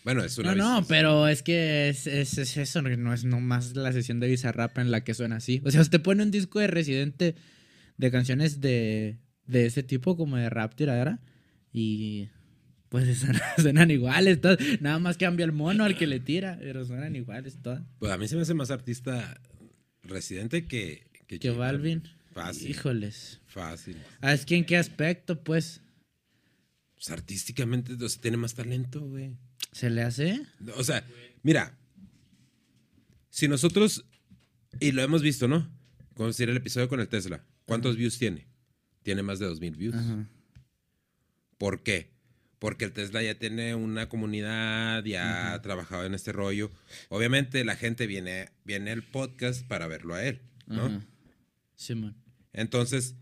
[0.04, 3.78] Bueno, es una No, no, pero es que es, es, es eso, no es nomás
[3.78, 5.62] la sesión de Bizarrap en la que suena así.
[5.64, 7.36] O sea, usted pone un disco de Residente
[7.96, 11.20] de canciones de, de ese tipo, como de rap tiradera,
[11.74, 12.30] y
[12.90, 14.60] pues suenan, suenan iguales, todas.
[14.82, 17.82] nada más cambia el mono al que le tira, pero suenan iguales todas.
[18.00, 19.40] Pues a mí se me hace más artista
[20.04, 21.06] residente que...
[21.28, 22.04] Que, Que Balvin.
[22.34, 22.70] Fácil.
[22.70, 23.42] Híjoles.
[23.48, 23.98] Fácil.
[24.22, 25.82] Ah, es que en qué aspecto, pues,
[26.96, 29.36] Pues artísticamente o sea, tiene más talento, güey.
[29.74, 30.42] se le hace.
[30.78, 31.04] O sea,
[31.44, 31.78] mira,
[33.30, 34.06] si nosotros,
[34.80, 35.70] y lo hemos visto, ¿no?
[36.16, 38.48] Decir el episodio con el Tesla, ¿cuántos views tiene?
[39.08, 39.96] Tiene más de 2000 views.
[39.96, 40.28] Ajá.
[41.58, 42.12] ¿Por qué?
[42.60, 46.72] Porque el Tesla ya tiene una comunidad, ya ha trabajado en este rollo.
[47.08, 50.88] Obviamente la gente viene, viene al podcast para verlo a él, ¿no?
[50.88, 51.08] Ajá.
[51.78, 52.18] Simón.
[52.52, 53.16] Entonces,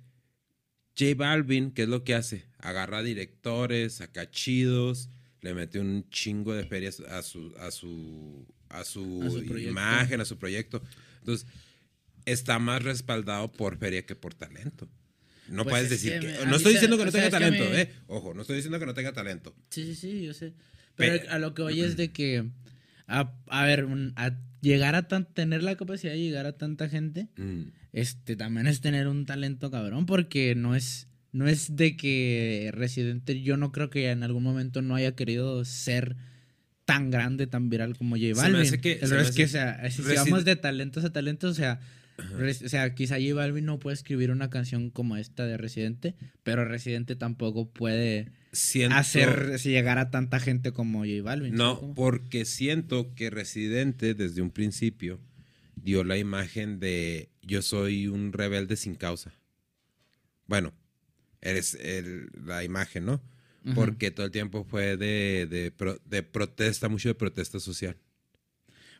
[0.97, 2.45] J Balvin, ¿qué es lo que hace?
[2.57, 8.83] Agarra directores, saca chidos, le mete un chingo de ferias a su, a su, a
[8.83, 10.81] su, A su imagen, a su proyecto.
[11.19, 11.45] Entonces,
[12.25, 14.89] está más respaldado por feria que por talento.
[15.47, 17.89] No Pues puedes es decir que no estoy diciendo que no tenga talento, me- ¿eh?
[18.07, 19.55] Ojo, no estoy diciendo que no tenga talento.
[19.69, 20.51] Sí, sí, sí, yo sé.
[20.95, 22.45] Pe- Pero a lo que voy es de que,
[23.07, 27.27] a, a ver, a llegar a tan, tener la capacidad de llegar a tanta gente,
[27.37, 27.63] Mm.
[27.93, 33.41] este, también es tener un talento cabrón, porque no es, no es de que Residente,
[33.41, 36.15] yo no creo que en algún momento no haya querido ser
[36.85, 38.61] tan grande, tan viral como J Se me Balvin.
[38.61, 41.51] hace que- se me es que, o hace- sea, si, vamos de talentos a talentos,
[41.51, 41.79] o sea,
[42.17, 46.65] o sea, quizá J Balvin no puede escribir una canción como esta de Residente, pero
[46.65, 51.57] Residente tampoco puede Siento- hacer llegar a tanta gente como J Balvin.
[51.57, 55.19] ¿sabes No, porque siento que Residente desde un principio
[55.75, 59.33] dio la imagen de yo soy un rebelde sin causa.
[60.47, 60.73] Bueno,
[61.41, 63.21] eres el- la imagen, ¿no?
[63.65, 63.75] Ajá.
[63.75, 65.47] Porque todo el tiempo fue de,
[66.05, 67.97] de protesta, mucho de protesta social.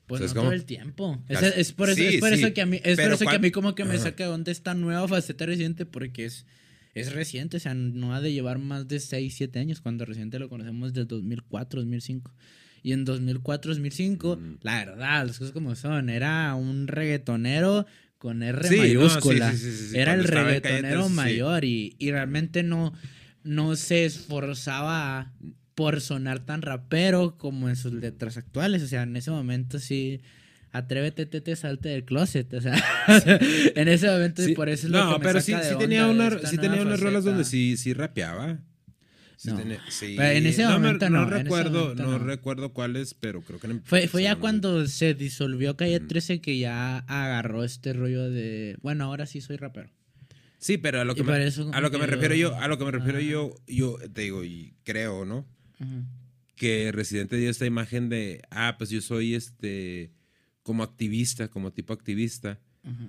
[0.08, 0.50] Pues ¿sabes no cómo?
[0.50, 1.24] todo el tiempo.
[1.28, 3.26] Es, es por eso, sí, es por sí, eso que a mí, es por eso
[3.26, 4.04] que a mí como que me Ajá.
[4.04, 6.46] saca de onda esta nueva faceta reciente porque es,
[6.94, 10.38] es reciente, o sea, no ha de llevar más de 6, 7 años cuando reciente
[10.40, 12.32] lo conocemos desde 2004, 2005.
[12.84, 14.58] Y en 2004, 2005, Mm.
[14.62, 17.88] la verdad, las cosas como son, era un reggaetonero
[18.20, 19.52] con R Sí, no, sí, mayúscula.
[19.52, 21.14] sí, sí, sí, sí, Era el reggaetonero 13, sí.
[21.16, 22.94] mayor y, y realmente no,
[23.44, 25.34] no se esforzaba
[25.76, 28.82] por sonar tan rapero como en sus letras actuales.
[28.82, 30.22] O sea, en ese momento sí
[30.72, 32.54] atrévete, te salte del closet.
[32.54, 32.76] O sea,
[33.76, 35.68] en ese momento, y Sí, por eso es lo no, que me pero saca sí,
[35.68, 38.60] de sí tenía, una, sí tenía unas rolas donde sí, sí rapeaba.
[39.38, 39.58] Sí No.
[39.58, 40.16] tenía- sí.
[40.18, 43.68] Pero en ese no, momento no, recuerdo, momento no, recuerdo cuáles, pero creo que...
[43.84, 46.08] Fue, fue ya cuando se disolvió Calle Ujú.
[46.08, 49.90] 13 que ya agarró este rollo de, bueno, ahora sí soy rapero.
[50.58, 52.78] Sí, pero a lo Y que, me, a lo que me refiero yo- a lo
[52.78, 55.46] que me refiero yo, yo te digo, y creo, ¿no?
[55.80, 56.04] Ujú.
[56.56, 60.12] que Residente dio esta imagen de, ah, pues yo soy este,
[60.64, 62.60] como activista, como tipo activista.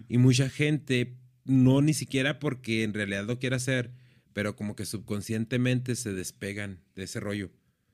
[0.09, 3.92] Y mucha gente, no ni siquiera porque en realidad lo quiera hacer,
[4.33, 7.50] pero como que subconscientemente se despegan de ese rollo.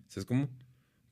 [0.09, 0.49] ¿Sabes cómo?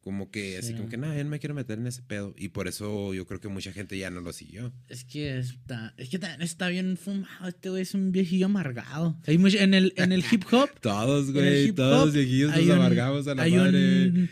[0.03, 0.75] Como que así Sí.
[0.75, 2.35] como que, no, yo no me quiero meter en ese pedo.
[2.39, 4.73] Y por eso yo creo que mucha gente ya no lo siguió.
[4.89, 7.49] Es que está, es que también está bien fumado.
[7.49, 9.19] Este güey es un viejillo amargado.
[9.27, 10.71] Hay mucho- en, el, en el hip hop.
[10.81, 14.09] Todos, güey, todos los viejillos nos amargamos a la madre.
[14.09, 14.31] un-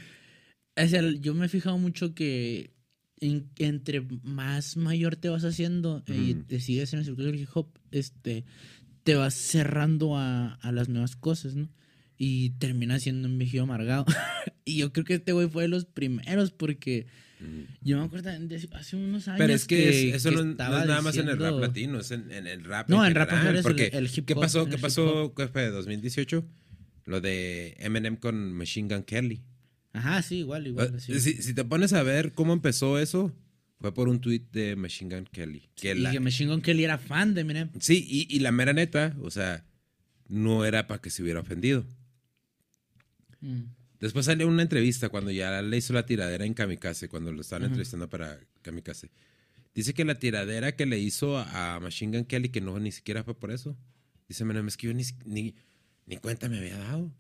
[0.77, 2.73] es el- yo me he fijado mucho que
[3.21, 7.49] en- entre más mayor te vas haciendo y te sigues en el circuito del hip
[7.53, 8.45] hop, este,
[9.03, 11.69] te vas cerrando a, a las nuevas cosas, ¿no?
[12.21, 14.05] Y terminas siendo un viejillo amargado.
[14.65, 17.07] y yo creo que este güey fue de los primeros porque
[17.41, 17.67] Ujú.
[17.81, 20.51] yo me acuerdo de hace unos años Pero es que, es- eso que no, no
[20.51, 22.89] estaba es nada más en el rap latino, es en, en el rap.
[22.89, 24.63] No, en rap en general, general el- porque, el hip ¿Qué hop, pasó?
[24.65, 25.33] el ¿Qué pasó?
[25.37, 25.71] ¿Qué fue?
[25.73, 26.45] ¿2018?
[27.07, 29.43] Lo de Eminem con Machine Gun Kelly.
[29.93, 31.01] Ajá, sí, igual, igual.
[31.01, 31.13] sí.
[31.13, 33.33] Eh, Si, si te pones a ver cómo empezó eso,
[33.81, 35.63] fue por un tweet de Machine Gun Kelly.
[35.77, 37.71] Que y la- que Machine Gun Kelly era fan de Eminem.
[37.81, 39.65] Sí, y, y la mera neta, o sea,
[40.27, 41.87] no era para que se hubiera ofendido.
[43.41, 43.63] Mm.
[44.01, 47.65] Después salió una entrevista cuando ya le hizo la tiradera en Kamikaze, cuando lo estaban
[47.65, 49.11] entrevistando para Kamikaze.
[49.75, 53.25] Dice que la tiradera que le hizo a, Machine Gun Kelly, que no ni siquiera
[53.25, 53.77] fue por eso.
[54.29, 55.55] Dice, "Menem, es que yo ni, ni,
[56.07, 57.13] ni cuenta me había dado.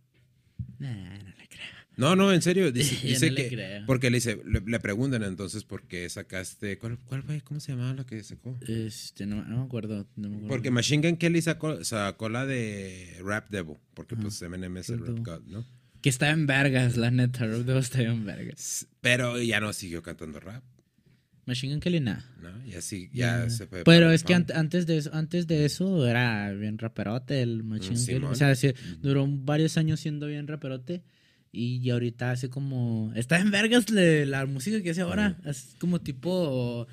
[0.78, 1.78] Nah, no le creo.
[1.96, 2.70] No, no, en serio.
[2.70, 3.48] Dice, Yo dice no le que.
[3.48, 3.86] creo.
[3.86, 6.78] Porque le, dice, le, le preguntan entonces por qué sacaste.
[6.78, 7.40] ¿Cuál, cuál fue?
[7.40, 8.56] ¿Cómo se llamaba la que sacó?
[8.66, 10.06] Este, no, no me acuerdo.
[10.14, 10.48] No me acuerdo.
[10.48, 13.78] Porque Machine Gun Kelly sacó, sacó la de Rap Devil.
[13.94, 15.18] Porque pues Eminem es el Rap.
[15.18, 15.77] God, ¿no?
[16.08, 17.44] Que está en vergas, la neta.
[17.46, 18.86] Rob Debo está en vergas.
[19.02, 20.62] Pero ya no siguió cantando rap,
[21.44, 22.24] Machine Gun Kelly, nada.
[22.40, 22.64] ¿no?
[22.66, 23.50] Y así ya Ya.
[23.50, 23.84] se fue.
[23.84, 28.06] Pero es que antes de eso, antes de eso era bien raperote el Machine Gun
[28.06, 28.24] Kelly.
[28.26, 31.02] O sea, sí, duró varios años siendo bien raperote.
[31.52, 33.12] Y ahorita hace como.
[33.14, 35.36] Está en vergas le- la música que hace ahora.
[35.44, 36.86] Es como tipo.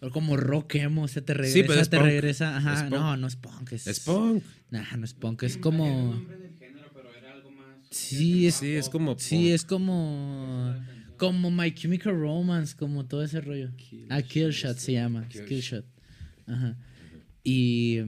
[0.00, 2.06] o Como rock emo, o sea, te regresa, Sí, pero es te punk.
[2.06, 2.56] regresa.
[2.56, 2.92] Ajá, Es punk.
[2.92, 3.72] no, no es punk.
[3.72, 4.44] Es, Es punk.
[4.70, 6.14] Nah, no es punk, es como.
[6.28, 7.77] del género, pero era algo más.
[7.90, 9.18] Sí, es, Sí, es como.
[9.18, 10.74] sí, es como.
[11.16, 13.70] Como My Chemical Romance, como todo ese rollo.
[14.08, 15.26] ah, Kill Shot se llama.
[15.32, 15.84] es Kill Shot.
[16.46, 16.76] Ajá.
[17.42, 17.98] Y.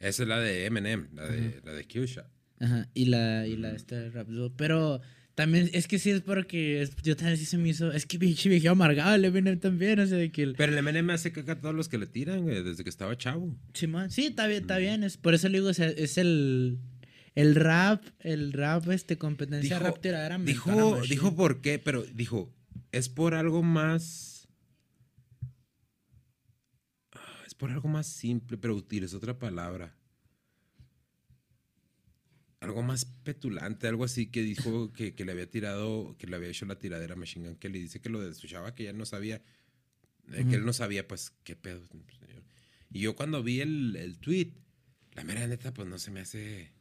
[0.00, 2.26] Esa es la de Eminem, la de, la de Q-Shot.
[2.60, 2.88] Ajá.
[2.94, 4.28] Y la, y la este rap.
[4.56, 5.00] Pero
[5.34, 7.92] también es que sí es porque es- yo también sí se me hizo.
[7.92, 10.54] Es que pinche viejo amargado, el Eminem también, o sea, de que el.
[10.54, 13.16] Pero el Eminem hace caca a todos los que le tiran, güey, desde que estaba
[13.16, 13.56] chavo.
[13.74, 15.02] Simón, sí, está bien, está bien.
[15.04, 16.78] Es, por eso le digo, o sea, es el.
[17.36, 20.38] El rap, el rap, este, competencia Dijo- rap tiradera.
[20.38, 22.52] Dijo, dijo por qué, pero dijo,
[22.92, 24.48] es por algo más.
[27.12, 29.94] Ah, Es por algo más simple, pero utilizó otra palabra.
[32.60, 36.48] Algo más petulante, algo así que dijo que, que le había tirado, que le había
[36.48, 37.80] hecho la tiradera a Machine Gun Kelly.
[37.80, 39.42] Dice que lo de su chava, que ya no sabía,
[40.32, 41.82] eh, que él no sabía, pues, qué pedo.
[42.90, 44.52] Y yo cuando vi el, el tweet,
[45.14, 46.72] la mera neta, pues no se me hace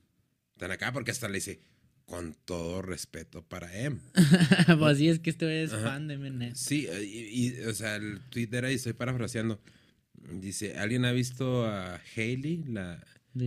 [0.58, 1.60] tan acá, porque hasta le dice,
[2.06, 3.98] con todo respeto para M.
[4.80, 5.84] pues sí, es que este es Ajá.
[5.90, 6.56] fan de Eminem.
[6.56, 9.60] Sí, eh, y, y, o sea, el tweet era, y estoy parafraseando,
[10.32, 13.44] dice, ¿alguien ha visto a Hailey, la, la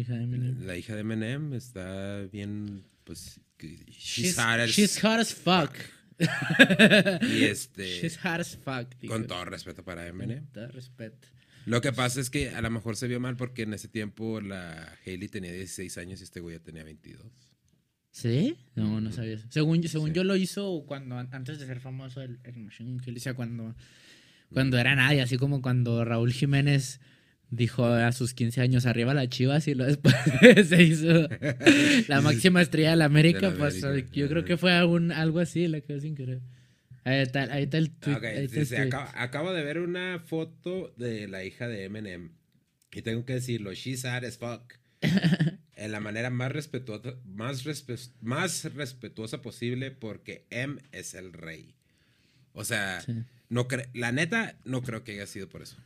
[0.76, 1.52] hija de Eminem?
[1.54, 5.72] Está bien, pues, she's, She's, hot as- she's hot as fuck.
[7.22, 8.92] y este, She's hot as fuck.
[9.00, 9.12] dijo.
[9.14, 10.40] con todo respeto para Eminem.
[10.40, 11.28] Con todo respeto.
[11.68, 14.40] Lo que pasa es que a lo mejor se vio mal porque en ese tiempo
[14.40, 17.24] la Hailey tenía 16 años y este güey ya tenía 22.
[18.10, 18.56] ¿Sí?
[18.74, 19.46] No, no sabía eso.
[19.50, 20.14] Según, yo- según Sí.
[20.16, 23.34] yo lo hizo cuando antes de ser famoso el, el Machine Gun Kelly, o sea,
[23.34, 23.74] cuando,
[24.52, 27.00] cuando era nadie, así como cuando Raúl Jiménez
[27.50, 30.14] dijo a sus 15 años arriba las chivas y luego después
[30.68, 31.28] se hizo
[32.08, 34.10] la máxima estrella de la América, De la pues América.
[34.12, 36.40] yo creo que fue algún, algo así, la quedó sin querer.
[37.08, 38.16] Ahí está, ahí está el tweet.
[38.16, 38.86] Ok, ahí está el dice, tweet.
[38.88, 42.32] acabo, acabo de ver una foto de la hija de Eminem
[42.92, 44.74] y tengo que decirlo, she's sad as fuck.
[45.76, 51.74] en la manera más respetuosa, más, respe- más respetuosa posible porque M es el rey.
[52.52, 53.12] O sea, Sí.
[53.48, 55.76] no la neta no creo que haya sido por eso.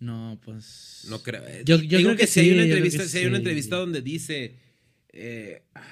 [0.00, 1.06] No, pues...
[1.08, 1.46] No creo.
[1.46, 3.26] eh, Yo- yo digo creo que si hay sí, una yo creo entrevista, si hay
[3.26, 4.56] una entrevista donde dice
[5.12, 5.84] eh, ah,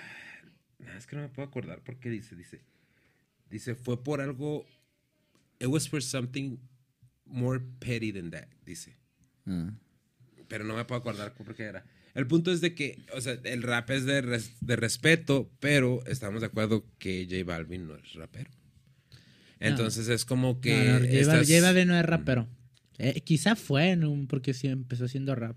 [0.99, 2.61] es que no me puedo acordar por qué dice, dice.
[3.51, 4.65] Dice, fue por algo.
[5.59, 6.57] It was for something
[7.27, 8.97] more petty than that, dice.
[9.47, 9.73] Ah.
[10.49, 11.85] Pero no me puedo acordar por qué era.
[12.15, 16.05] El punto es de que, o sea, el rap es de, res- de respeto, pero
[16.07, 18.51] estamos de acuerdo que J Balvin no es rapero.
[19.61, 20.85] Entonces es como que.
[20.85, 22.49] No, no, estás- J Balvin no es rapero.
[22.99, 24.27] Eh, quizá fue, ¿no?
[24.29, 25.57] porque sí empezó haciendo rap.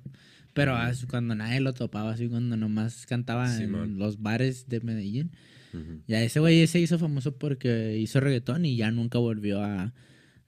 [0.54, 0.78] Pero
[1.10, 3.84] cuando nadie lo topaba, así cuando nomás cantaba Simón.
[3.94, 5.32] en los bares de Medellín.
[5.74, 6.01] Ujú.
[6.07, 9.93] Ya ese güey se hizo famoso porque hizo reggaetón y ya nunca volvió a,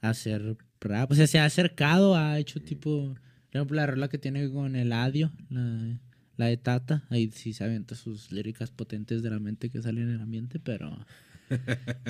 [0.02, 1.12] a hacer rap.
[1.12, 3.16] O sea, se ha acercado, ha hecho tipo,
[3.50, 6.00] por ejemplo, la rola que tiene con el Adio, la,
[6.38, 7.06] la de Tata.
[7.10, 10.60] Ahí sí se avienta sus líricas potentes de la mente que salen en el ambiente,
[10.60, 11.06] pero...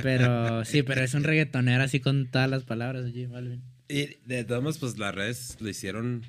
[0.01, 3.61] Pero sí, pero es un reggaetonero así con todas las palabras allí, Balvin.
[3.89, 6.23] Y de todos modos, pues las redes lo hicieron.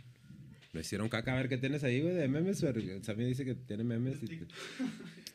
[0.72, 1.32] Lo hicieron caca.
[1.32, 2.64] A ver qué tienes ahí, güey, de memes.
[3.02, 4.16] Sammy dice que tiene memes.
[4.24, 4.40] y-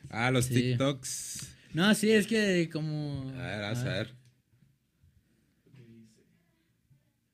[0.10, 0.54] Ah, los Sí.
[0.56, 1.47] TikToks.
[1.74, 3.30] No, sí, es que como...
[3.38, 4.16] A ver, vamos a ver.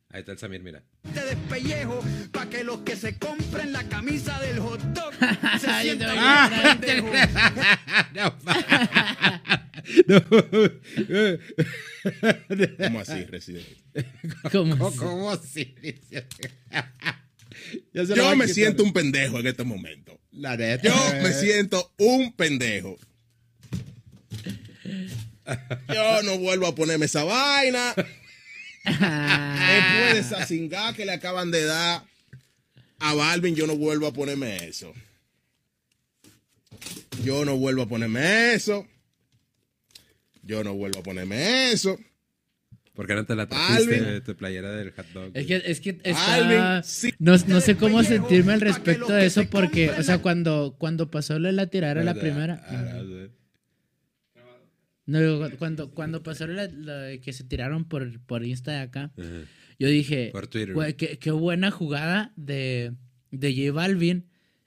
[0.10, 0.84] Ahí está el Samir, mira.
[1.14, 5.14] Te despellejo pa' que los que se compren la camisa del hot dog
[5.60, 7.12] se sientan no, bien pendejos.
[12.78, 13.78] ¿Cómo así, residente?
[14.52, 15.76] como- ¿Cómo así?
[17.94, 20.20] Yo me siento un pendejo en este momento.
[20.32, 20.88] La neta.
[20.88, 22.98] Yo me siento un pendejo.
[25.94, 27.94] Yo no vuelvo a ponerme esa vaina.
[28.86, 32.04] Después de esa cingada que le acaban de dar
[33.00, 34.94] a Balvin, yo no vuelvo a ponerme eso.
[37.24, 38.88] Yo no vuelvo a ponerme eso.
[40.44, 42.00] Yo no vuelvo a ponerme eso.
[42.98, 45.32] ¿Por qué no te la trajiste tu playera del hot dog?
[45.36, 47.14] Es que, es que está- Alvin, sí.
[47.20, 51.38] no, no sé cómo sentirme al respecto de eso porque, o sea, cuando, cuando pasó
[51.40, 52.62] lo de la tiradera la primera...
[52.68, 53.32] Ah, sí.
[55.06, 56.68] No, digo, cuando, cuando pasó la,
[57.22, 59.28] que se tiraron por, por Insta de acá, Ajá.
[59.80, 60.74] yo dije, Por Twitter.
[60.74, 62.94] "Güey, qué, qué buena jugada de,
[63.32, 64.26] de J Balvin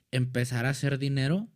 [0.09, 1.47] empezar a hacer dinero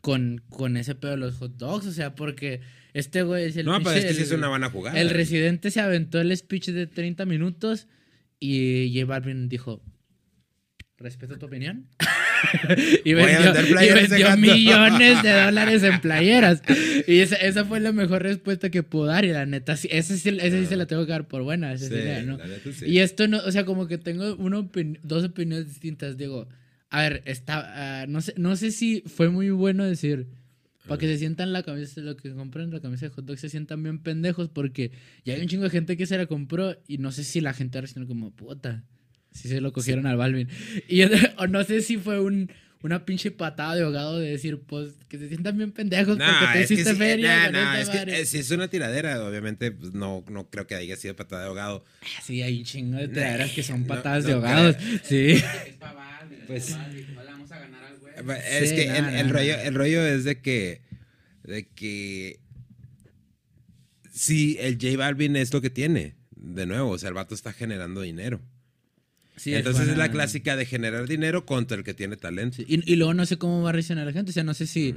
[0.00, 2.60] con, con ese pedo de los hot dogs, o sea, porque
[2.98, 5.00] este güey es el No, pero es que sí es una buena jugada.
[5.00, 7.88] El residente se aventó el speech de 30 minutos
[8.40, 9.82] y J Balvin dijo,
[10.98, 11.88] respeto tu opinión.
[13.04, 16.62] y Voy a vendió, vender y vendió millones de dólares en playeras.
[17.06, 19.24] Y esa, esa fue la mejor respuesta que pudo dar.
[19.24, 21.72] Y la neta, sí, esa sí, esa sí se la tengo que dar por buena.
[21.72, 22.38] esa sí Sí, la- ¿no?
[22.38, 22.86] la neta sí.
[22.86, 24.66] Y esto no, o sea, como que tengo una
[25.02, 26.16] dos opiniones distintas.
[26.16, 26.48] Digo,
[26.90, 30.28] a ver, está, ah, no, sé, no sé si fue muy bueno decir,
[30.86, 33.48] para que se sientan la camisa, lo que compran la camisa de hot dog se
[33.48, 34.90] sientan bien pendejos, porque
[35.24, 37.52] ya hay un chingo de gente que se la compró y no sé si la
[37.54, 38.84] gente recién como, puta,
[39.32, 40.48] si se lo cogieron al Balvin.
[40.88, 42.50] Y o no sé si fue un,
[42.82, 46.52] una pinche patada de ahogado de decir, pues, que se sientan bien pendejos No, porque
[46.52, 47.50] te es que hiciste sí, feria.
[47.50, 48.20] nah, no, esta es que madre".
[48.20, 51.48] eh, si es una tiradera, obviamente, pues, no, no creo que haya sido patada de
[51.48, 51.84] ahogado.
[52.22, 54.76] Sí, hay un chingo de tiraderas que son No, patadas no de ahogados.
[55.02, 55.30] Sí.
[55.32, 55.42] Es
[55.80, 57.95] para Balvin, es Pues- pa' Balvin, no le vamos a ganar al güey.
[58.16, 60.82] Es Sí, que el, rollo, el rollo es de que,
[61.44, 62.40] de que
[64.12, 67.52] si el J Balvin es lo que tiene, de nuevo, o sea, el vato está
[67.52, 68.40] generando dinero.
[69.36, 72.56] Sí, Entonces es la clásica de generar dinero contra el que tiene talento.
[72.56, 74.30] Sí, Y, y luego no sé cómo va a reaccionar la gente.
[74.30, 74.94] O sea, no sé si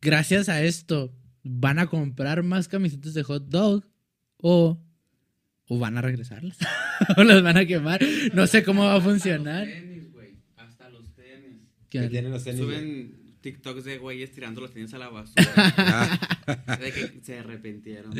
[0.00, 1.12] gracias a esto
[1.42, 3.84] van a comprar más camisetas de hot dog
[4.36, 4.80] o,
[5.66, 6.56] o van a regresarlas.
[7.16, 8.00] o las van a quemar.
[8.32, 9.66] No sé cómo va a funcionar.
[9.66, 10.36] Tenis, güey.
[10.56, 11.12] Hasta los
[11.90, 12.60] Que tienen los tenis.
[12.60, 15.46] Suben TikToks de güeyes tirando los tenis a la basura.
[16.66, 18.12] Ah, de que se arrepintieron.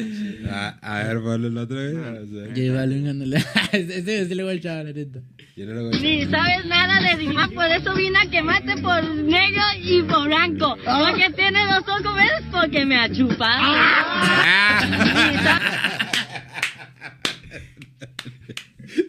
[0.50, 1.96] ah, a ver, ponlo el otro vez.
[1.98, 2.52] Ah.
[2.54, 3.36] J Balvin dándole.
[3.72, 5.20] Este es el chaval, la neta.
[5.56, 8.76] yo no lo voy a- Ni sabes nada de dibujar, por eso vine a quemarte
[8.80, 10.76] por negro y por blanco.
[10.76, 13.50] Porque tiene dos ojos verdes porque me achupa.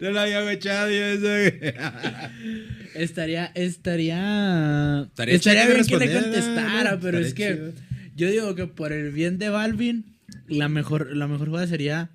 [0.00, 1.28] No lo había echado yo eso.
[2.94, 7.00] Estaría, estaría, Estaría bien que le contestara, ¿no?
[7.00, 7.72] pero es que chido.
[8.16, 10.16] yo digo que por el bien de Balvin,
[10.48, 12.10] la mejor, la mejor jugada sería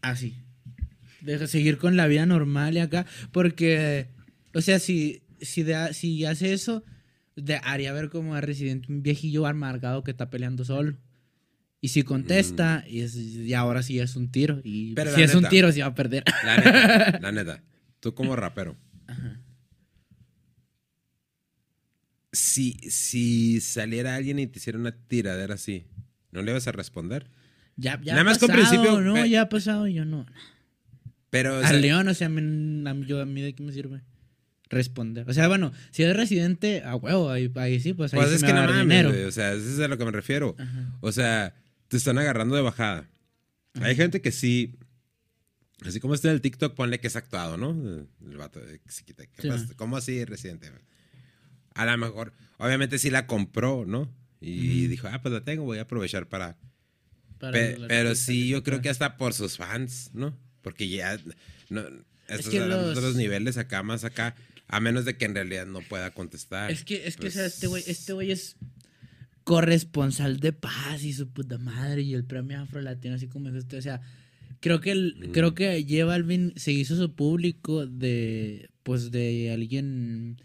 [0.00, 0.36] así.
[1.20, 4.06] Deja seguir con la vida normal y acá, porque,
[4.54, 6.82] o sea, si, si, de- si hace eso,
[7.36, 10.96] de- haría ver como a Residente un viejillo amargado que está peleando solo.
[11.84, 14.60] Y si contesta, y, es- y ahora sí es un tiro.
[14.64, 14.94] Y Mm.
[14.94, 16.22] Pero si es un tiro, sí va a perder.
[16.44, 17.62] La neta, la neta.
[18.00, 18.76] Tú como rapero.
[22.32, 25.84] Si, si saliera alguien y te hiciera una tiradera así,
[26.30, 27.26] ¿no le vas a responder?
[27.76, 30.24] Ya, ya Nada ha más con pasado, principio, No, ya ha pasado, yo no.
[31.30, 33.54] Pero, o sea, Al León, o sea, a mí, a mí- yo, a mí de
[33.54, 34.02] qué me sirve
[34.70, 35.28] responder.
[35.28, 38.36] O sea, bueno, si es residente, a huevo, ahí, ahí sí, pues ahí pues sí
[38.36, 39.10] es me que va no a dar mames, dinero.
[39.10, 40.56] güey, O sea, eso es a lo que me refiero.
[40.58, 40.96] Ajá.
[41.02, 41.54] O sea,
[41.92, 43.06] te están agarrando de bajada.
[43.74, 44.78] Hay gente que sí
[45.86, 47.70] Así como está en el TikTok, ponle que es actuado, ¿no?
[47.70, 48.60] El vato.
[49.04, 49.66] ¿Qué pasa?
[49.76, 50.70] ¿Cómo así, residente?
[51.74, 54.08] A lo mejor, obviamente sí la compró, ¿no?
[54.40, 56.56] Y dijo, ah, pues la tengo, voy a aprovechar para...
[57.38, 60.38] Para Pe- pero sí, yo creo que hasta por sus fans, ¿no?
[60.62, 61.18] Porque ya...
[61.68, 61.82] No,
[62.28, 64.34] estos que eran los- otros niveles acá, más acá,
[64.68, 66.70] a menos de que en realidad no pueda contestar.
[66.70, 68.56] Es que, es que, Pues, o sea, este güey, este güey es
[69.44, 73.58] corresponsal de paz y su puta madre y el premio afro latino, así como dijo
[73.58, 74.00] usted, o sea,
[74.60, 75.32] creo que el, Mm.
[75.32, 80.36] creo que J Balvin se hizo su público de, pues, de alguien,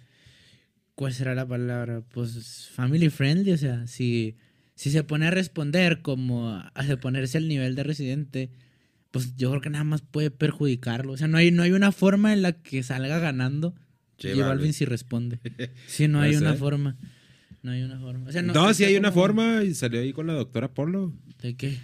[0.95, 2.01] ¿cuál será la palabra?
[2.01, 4.35] Pues, family friendly, o sea, si,
[4.75, 6.71] si se pone a responder como a
[7.01, 8.49] ponerse al nivel de residente,
[9.11, 11.91] pues yo creo que nada más puede perjudicarlo, o sea, no hay, no hay una
[11.91, 13.71] forma en la que salga ganando
[14.19, 14.73] J J Balvin Balvin.
[14.73, 15.39] si responde.
[15.87, 16.97] Sí, no hay una forma.
[17.67, 18.29] No hay una forma.
[18.29, 20.73] O sea, No, no, sí hay una como- forma y salió ahí con la doctora
[20.73, 21.11] Polo.
[21.41, 21.77] ¿De qué?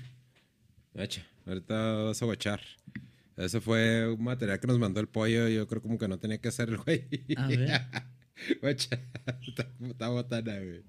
[0.95, 2.61] Echa, ahorita vas a guachar.
[3.35, 5.49] Eso fue un material que nos mandó el pollo.
[5.49, 7.05] Yo creo como que no tenía que hacer el güey.
[7.35, 7.81] A ver.
[8.61, 8.97] Guacha,
[9.45, 10.83] está, está botana, güey.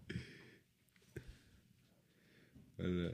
[2.78, 3.10] Hola.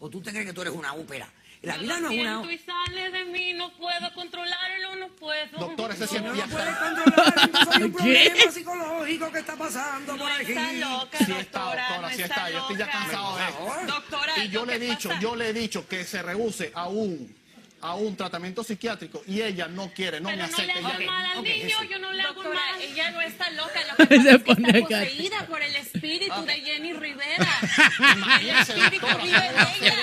[0.00, 1.32] ¿O tú te crees que tú eres una ópera?
[1.62, 5.58] La vida no es una y sale de mí, no puedo controlarlo, no puedo.
[5.58, 6.80] Doctora, ese siempre No ya lo puedes está.
[6.94, 10.52] controlar, entonces hay un problema psicológico que está pasando por aquí.
[10.52, 12.50] está loca, Sí está, doctora, no sí está está.
[12.50, 13.92] Yo estoy ya cansado de esto.
[13.92, 17.36] Doctora, Y yo le he dicho, yo le he dicho que se rehúse a un,
[17.82, 20.74] a un tratamiento psiquiátrico y ella no quiere, no Pero me no acepta.
[20.74, 21.82] le hago ella- mal al Ok, niño, eso.
[21.84, 22.80] yo no le hago Doctora, mal.
[22.82, 26.52] ella no está loca, lo que pasa es que está poseída por el espíritu de
[26.54, 27.48] Jenny Rivera.
[28.40, 29.94] El espíritu doctora, vive en ¿cómo va a ella.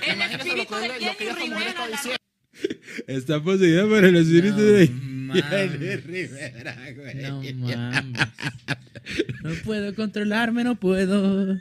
[0.00, 1.86] El Imagínese lo espíritu que de él- lo que Jenny Rivera.
[3.06, 4.88] Está poseída por el espíritu No de
[5.42, 6.04] mames.
[6.04, 7.14] Rivera, güey.
[7.22, 8.20] No mames.
[9.42, 11.58] No puedo controlarme, no puedo.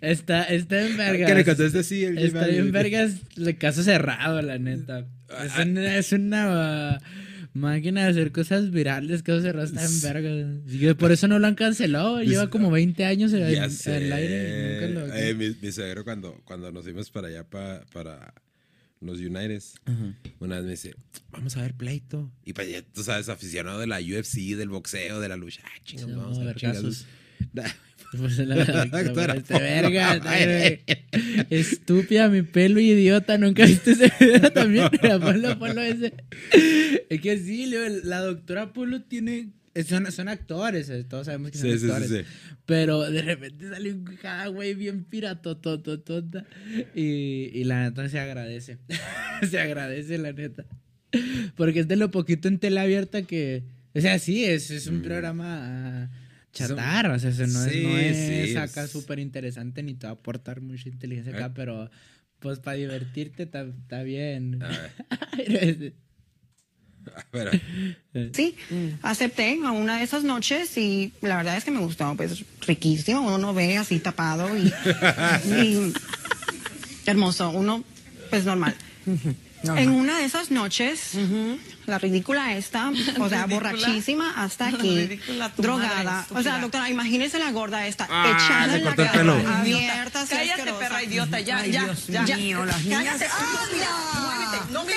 [0.00, 1.28] Está, está en vergas.
[1.28, 2.72] Que le conteste sí, el Está Balvin.
[2.72, 5.06] vergas el caso cerrado, la neta.
[5.44, 10.46] Es una, es una uh, máquina de hacer cosas virales, caso cerrado está en vergas.
[10.68, 12.22] Y por eso no lo han cancelado.
[12.22, 14.78] Lleva como 20 años en, en el aire.
[14.88, 15.14] y Nunca lo...
[15.14, 18.32] Eh, mi, mi suegro cuando, cuando nos fuimos para allá pa- para
[19.00, 19.74] los Uniteds,
[20.40, 20.94] una vez me dice,
[21.30, 22.30] vamos a ver pleito.
[22.44, 25.62] Y pues ya, tú sabes, aficionado de la UFC, del boxeo, de la lucha.
[25.64, 26.56] Ah, chingados, Sí, vamos a ver.
[28.12, 30.80] Pues la, este verga, eh,
[31.50, 36.14] estúpida, mi pelo idiota, nunca viste ese video también, Mira, ponlo, ponlo ese.
[37.08, 37.66] Es que sí,
[38.04, 39.50] la doctora Polo tiene,
[39.84, 42.30] son, son actores, eh, todos sabemos que son Sí, sí, sí, actores, sí.
[42.66, 46.44] pero de repente sale un cada güey bien piratotototota
[46.94, 48.78] y, y la neta se agradece,
[49.50, 50.64] se agradece la neta,
[51.56, 53.64] porque es de lo poquito en tela abierta que,
[53.94, 56.04] o sea, sí, es, es un programa...
[56.04, 56.10] ah,
[56.52, 60.14] chatarra, o sea, eso no, es- no es acá súper interesante ni te va a
[60.14, 61.52] aportar mucha inteligencia acá, Eh.
[61.54, 61.90] pero
[62.38, 64.58] pues para divertirte está está bien.
[64.62, 64.90] A ver,
[65.36, 65.92] Pero a ver,
[68.32, 68.56] Sí,
[69.02, 73.20] acepté a una de esas noches y la verdad es que me gustó, pues riquísimo,
[73.20, 74.72] uno no ve así tapado y,
[75.44, 75.92] y
[77.04, 77.84] hermoso, uno
[78.30, 78.74] pues normal.
[79.76, 81.12] En una de esas noches,
[81.86, 85.20] la ridícula esta, o sea, borrachísima hasta aquí,
[85.56, 86.26] drogada.
[86.30, 89.34] O sea, doctora, imagínese la gorda esta, Ah, echada en la pelo.
[89.34, 92.36] abierta, Cállate, perra idiota, ya, Ay, ya, Dios ya.
[92.36, 93.20] mío, las niñas-
[94.70, 94.94] no me.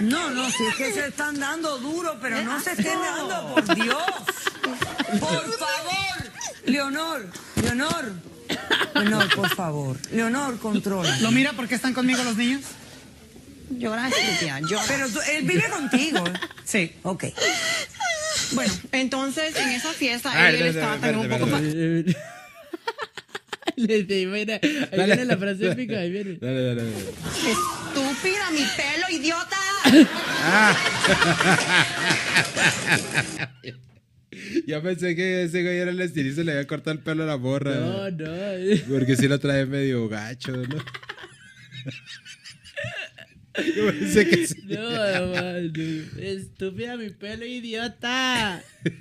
[0.00, 3.74] No, no, si es que se están dando duro, pero no se estén dando, por
[3.74, 3.96] Dios.
[4.62, 6.32] Por favor.
[6.66, 7.26] Leonor,
[7.62, 8.12] Leonor.
[8.94, 9.96] Leonor, por favor.
[10.12, 11.16] Leonor, controla.
[11.18, 12.62] ¿Lo mira porque están conmigo los niños?
[13.70, 14.84] Llora, estúpida, llora.
[14.88, 16.24] Pero tú- él vive contigo.
[16.64, 16.92] Sí.
[17.02, 17.24] Ok.
[18.52, 21.44] Bueno, entonces en esa fiesta Ah, él estaba también un poco...
[21.56, 22.16] espérate.
[23.76, 25.06] Le dije, mira, ahí Dale.
[25.14, 26.38] viene la frase épica, ahí viene.
[26.40, 26.96] Dale, dale, dale.
[26.98, 29.56] Estúpida, mi pelo, idiota.
[34.66, 37.26] Yo pensé que ese güey era el estilista y le había cortado el pelo a
[37.26, 37.74] la borra.
[37.74, 38.30] No, no.
[38.90, 40.78] Porque sí lo trae medio gacho, ¿no?
[43.76, 44.62] Yo pensé que sí.
[44.68, 44.80] No,
[45.34, 46.20] man, no.
[46.22, 48.62] Estúpida mi pelo, idiota.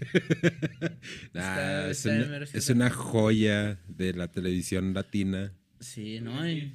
[1.33, 5.53] Nah, Está- es, está una, bien, es una joya de la televisión latina.
[5.79, 6.47] Sí, no.
[6.49, 6.73] y-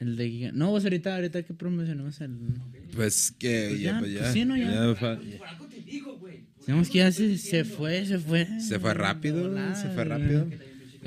[0.00, 2.30] El de Giga- No, pues ahorita, ahorita que promocionamos el.
[2.94, 4.32] Pues que Pues ya, ya, pues ya.
[4.32, 4.94] sí, no, ya.
[4.94, 5.18] fa-
[6.66, 8.46] Digamos que ya se, se fue, se fue.
[8.60, 10.48] Se fue rápido, De volada, se fue rápido.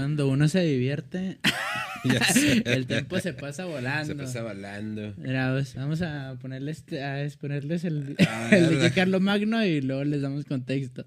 [0.01, 1.37] Cuando uno se divierte,
[2.03, 2.63] Ya sé.
[2.65, 4.07] el tiempo se pasa volando.
[4.07, 5.13] Se pasa volando.
[5.17, 8.91] Mira, pues, vamos a ponerles, este- a exponerles el, Ah, el de.
[8.93, 11.05] Carlos Magno y luego les damos contexto.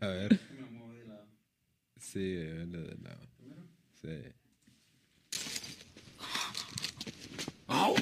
[0.00, 0.40] A ver.
[2.00, 3.20] Sí, bueno, de lado.
[4.02, 4.08] Sí.
[7.68, 7.94] ¡Wow!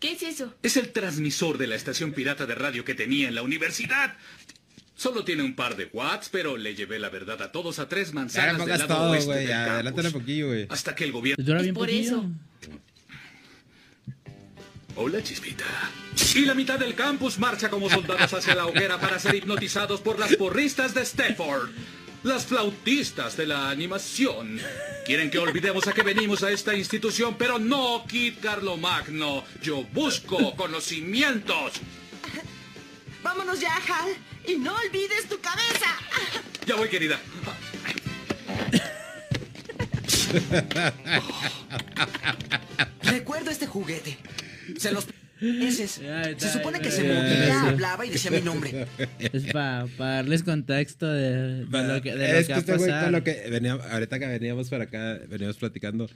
[0.00, 0.54] ¿Qué es eso?
[0.62, 4.16] Es el transmisor de la estación pirata de radio que tenía en la universidad.
[5.00, 8.08] Solo tiene un par de watts, pero le llevé la verdad a todos a tres
[8.08, 9.38] Ya manzanas del pongas lado todo, oeste güey.
[9.38, 9.74] del ya.
[9.76, 10.66] Adelántale un poquillo, güey.
[10.68, 11.42] Hasta que el gobierno...
[11.62, 12.02] Bien por poquillo.
[12.18, 12.30] eso.
[14.96, 15.64] Hola, chispita.
[16.34, 20.18] Y la mitad del campus marcha como soldados hacia la hoguera para ser hipnotizados por
[20.18, 21.70] las porristas de Stepford.
[22.22, 24.60] Las flautistas de la animación.
[25.06, 29.44] Quieren que olvidemos a que venimos a esta institución, pero no, Kid Carlomagno.
[29.62, 31.72] Yo busco conocimientos.
[33.22, 34.10] Vámonos ya, Hal.
[34.50, 35.96] Y no olvides tu cabeza.
[36.66, 37.20] Ya voy, querida.
[43.02, 44.16] Recuerdo este juguete.
[44.76, 45.06] Se los...
[45.40, 46.00] meses.
[46.36, 48.86] Se supone que se movía, hablaba y decía mi nombre.
[49.18, 53.04] Es para darles contexto de, de lo que, de lo es que este güey, pasar.
[53.04, 56.08] con lo que veníamos, ahorita que veníamos para acá, veníamos platicando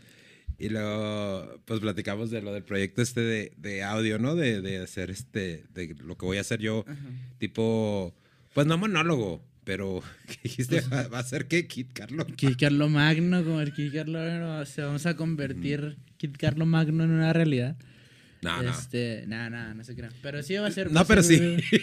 [0.59, 4.35] y luego pues platicamos de lo del proyecto este de, de audio, ¿no?
[4.35, 6.85] De, de hacer este, de lo que voy a hacer yo,
[7.39, 8.15] tipo,
[8.55, 10.81] pues no monólogo, pero ¿qué dijiste?
[10.83, 12.25] ¿Va, va a ser qué, Kit Carlo?
[12.27, 17.05] Kid Carlo Magno, como el Kid Carlo Magno, se vamos a convertir Kid Carlo Magno
[17.05, 17.77] en una realidad.
[18.43, 18.71] No, no.
[18.71, 20.13] Este, nada, nada, no se crean.
[20.23, 20.89] Pero sí va a ser.
[20.93, 21.81] No, va pero ser- sí.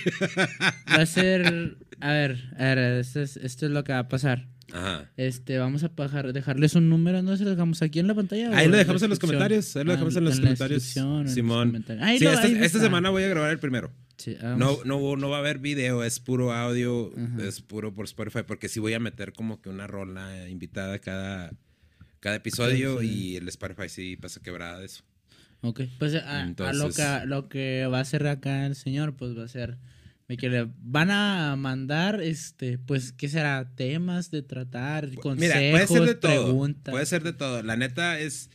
[0.96, 1.76] Va a ser.
[2.00, 4.48] A ver, a ver, esto es, esto es lo que va a pasar.
[4.72, 5.10] Ajá.
[5.18, 5.90] Este, vamos a
[6.32, 7.36] dejarles un número, ¿no?
[7.36, 8.56] Se lo dejamos aquí en la pantalla.
[8.56, 9.76] Ahí o lo dejamos en los comentarios.
[9.76, 10.82] Ahí lo Ah, dejamos en los comentarios.
[10.84, 11.68] descripción, en los Simón.
[11.70, 12.06] comentarios.
[12.06, 13.92] Ahí Sí, lo- esta, ahí esta semana voy a grabar el primero.
[14.22, 14.86] Sí, No, vamos.
[14.86, 17.12] no, no va a haber video, es puro audio,
[17.42, 21.52] es puro por Spotify, porque sí voy a meter como que una rola invitada cada,
[22.20, 23.08] cada episodio Sí.
[23.32, 25.04] y el Spotify sí pasa quebrada de eso.
[25.62, 29.38] Ok, pues a, a lo, que, lo que va a hacer acá el señor, pues
[29.38, 29.78] va a ser
[30.40, 33.70] que le van a mandar, este, pues, ¿qué será?
[33.76, 36.44] Temas de tratar, consejos, Mira, puede ser de todo.
[36.46, 36.92] preguntas.
[36.94, 37.62] Puede ser de todo.
[37.64, 38.50] La neta es.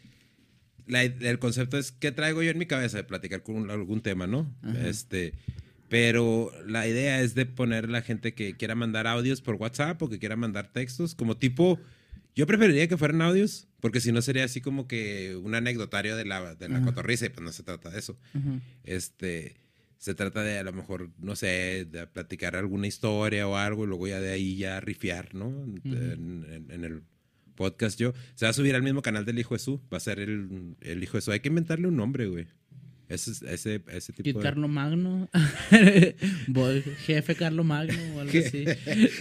[0.87, 4.01] la- el concepto es qué traigo yo en mi cabeza de platicar con un- algún
[4.01, 4.51] tema, ¿no?
[4.63, 4.87] Ajá.
[4.89, 5.35] Este.
[5.89, 10.09] Pero la idea es de poner la gente que quiera mandar audios por WhatsApp o
[10.09, 11.79] que quiera mandar textos, como tipo.
[12.35, 16.25] Yo preferiría que fueran audios, porque si no sería así como que un anecdotario de
[16.27, 16.87] la, de la Ajá.
[16.87, 18.19] cotorriza, y pues no se trata de eso.
[18.85, 19.57] Este,
[19.99, 23.87] se trata de a lo mejor, no sé, de platicar alguna historia o algo y
[23.87, 25.49] luego ya de ahí ya rifiar, ¿no?
[25.85, 27.03] En, en- en el
[27.55, 28.13] podcast yo.
[28.35, 29.81] Se va a subir al mismo canal del Hijo Jesús.
[29.91, 31.33] Va a ser el, el Hijo Jesús.
[31.33, 32.47] Hay que inventarle un nombre, güey.
[33.09, 34.43] Ese, es- ese, ese tipo Kid de...
[34.43, 35.29] Carlo Magno,
[37.07, 38.65] jefe Carlo Magno o algo así.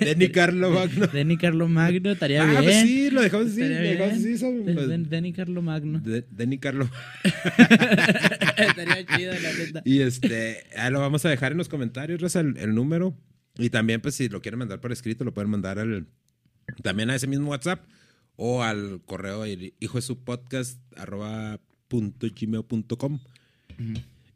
[0.00, 1.06] Denny- Carlo Magno.
[1.08, 2.64] Denny Carlo Magno, estaría Ah, bien.
[2.64, 6.00] pues sí, lo dejamos así, lo dejamos así, son- Den- Denny Carlo Magno.
[6.00, 6.88] De- Denny Carlo.
[7.24, 9.82] estaría chido, la neta.
[9.84, 13.16] Y este, lo vamos a dejar en los comentarios, el, el número.
[13.58, 16.06] Y también, pues, si lo quieren mandar por escrito, lo pueden mandar al,
[16.82, 17.84] también a ese mismo WhatsApp
[18.36, 21.58] o al correo hijo de su podcast arroba
[21.88, 23.18] punto gmail punto com.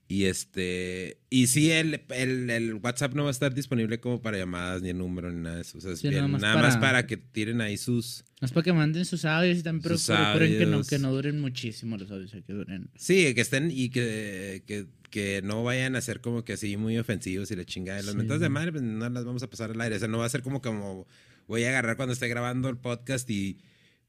[0.09, 4.38] Y este, y sí, el, el, el WhatsApp no va a estar disponible como para
[4.38, 5.78] llamadas, ni el número, ni nada de eso.
[5.78, 8.24] O sea, es Sí, bien- nada nada, más más, para- que tiren ahí sus.
[8.40, 11.96] Es para que manden sus audios y también procuren que no, que no duren muchísimo
[11.96, 12.90] los audios, que duren.
[12.96, 16.98] Sí, que estén y que, que, que no vayan a ser como que así muy
[16.98, 18.03] ofensivos y la chingada.
[18.03, 18.16] Las Sí.
[18.16, 19.94] mentadas de madre, pues no las vamos a pasar al aire.
[19.94, 21.07] O sea, no va a ser como como
[21.46, 23.59] voy a agarrar cuando esté grabando el podcast y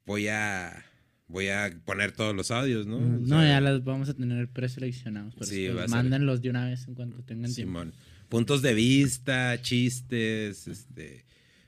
[0.08, 0.84] voy a
[1.32, 2.98] voy a poner todos los audios, ¿no?
[2.98, 5.34] O No, ya las vamos a tener preseleccionados.
[5.36, 7.80] Por Sí, eso, mándenlos de una vez en cuanto tengan tiempo.
[7.80, 7.94] Simón.
[8.30, 11.26] Puntos de vista, chistes, este,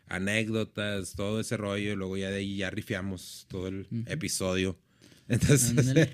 [0.08, 1.94] anécdotas, todo ese rollo.
[1.94, 4.78] Y luego ya de ahí ya rifiamos todo el episodio.
[5.30, 6.10] Entonces, de,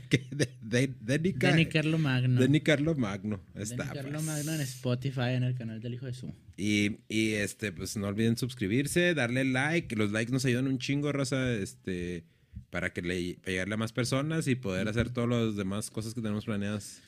[0.61, 2.39] de, Denny Carlo Magno.
[2.39, 3.41] Denny Carlo Magno.
[3.55, 4.23] Está, Denny Carlo pues.
[4.23, 6.33] Magno en Spotify, en el canal del Hijo de Su.
[6.57, 9.95] Y, y, este, pues no olviden suscribirse, darle like.
[9.95, 12.23] Los likes nos ayudan un chingo, raza, este,
[12.69, 16.21] para que le llegarle a más personas y poder hacer todas las demás cosas que
[16.21, 17.01] tenemos planeadas.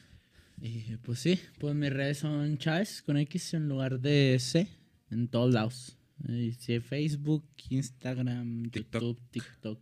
[0.62, 4.68] Y pues sí, pues mis redes son Chávez con X en lugar de C
[5.10, 5.98] en todos lados.
[6.28, 9.80] Y sí, Facebook, Instagram, YouTube, TikTok.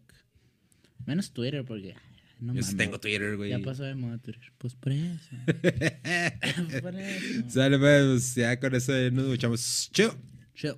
[1.06, 1.96] Menos Twitter porque...
[2.40, 2.78] No Yo mames.
[2.78, 3.50] tengo Twitter, güey.
[3.50, 4.54] Ya pasó de moda Twitter.
[4.58, 5.30] Pues por eso.
[6.82, 7.50] por eso.
[7.50, 9.90] Sale, pues, ya con eso nos escuchamos.
[9.92, 10.12] Chill.
[10.56, 10.76] Chill.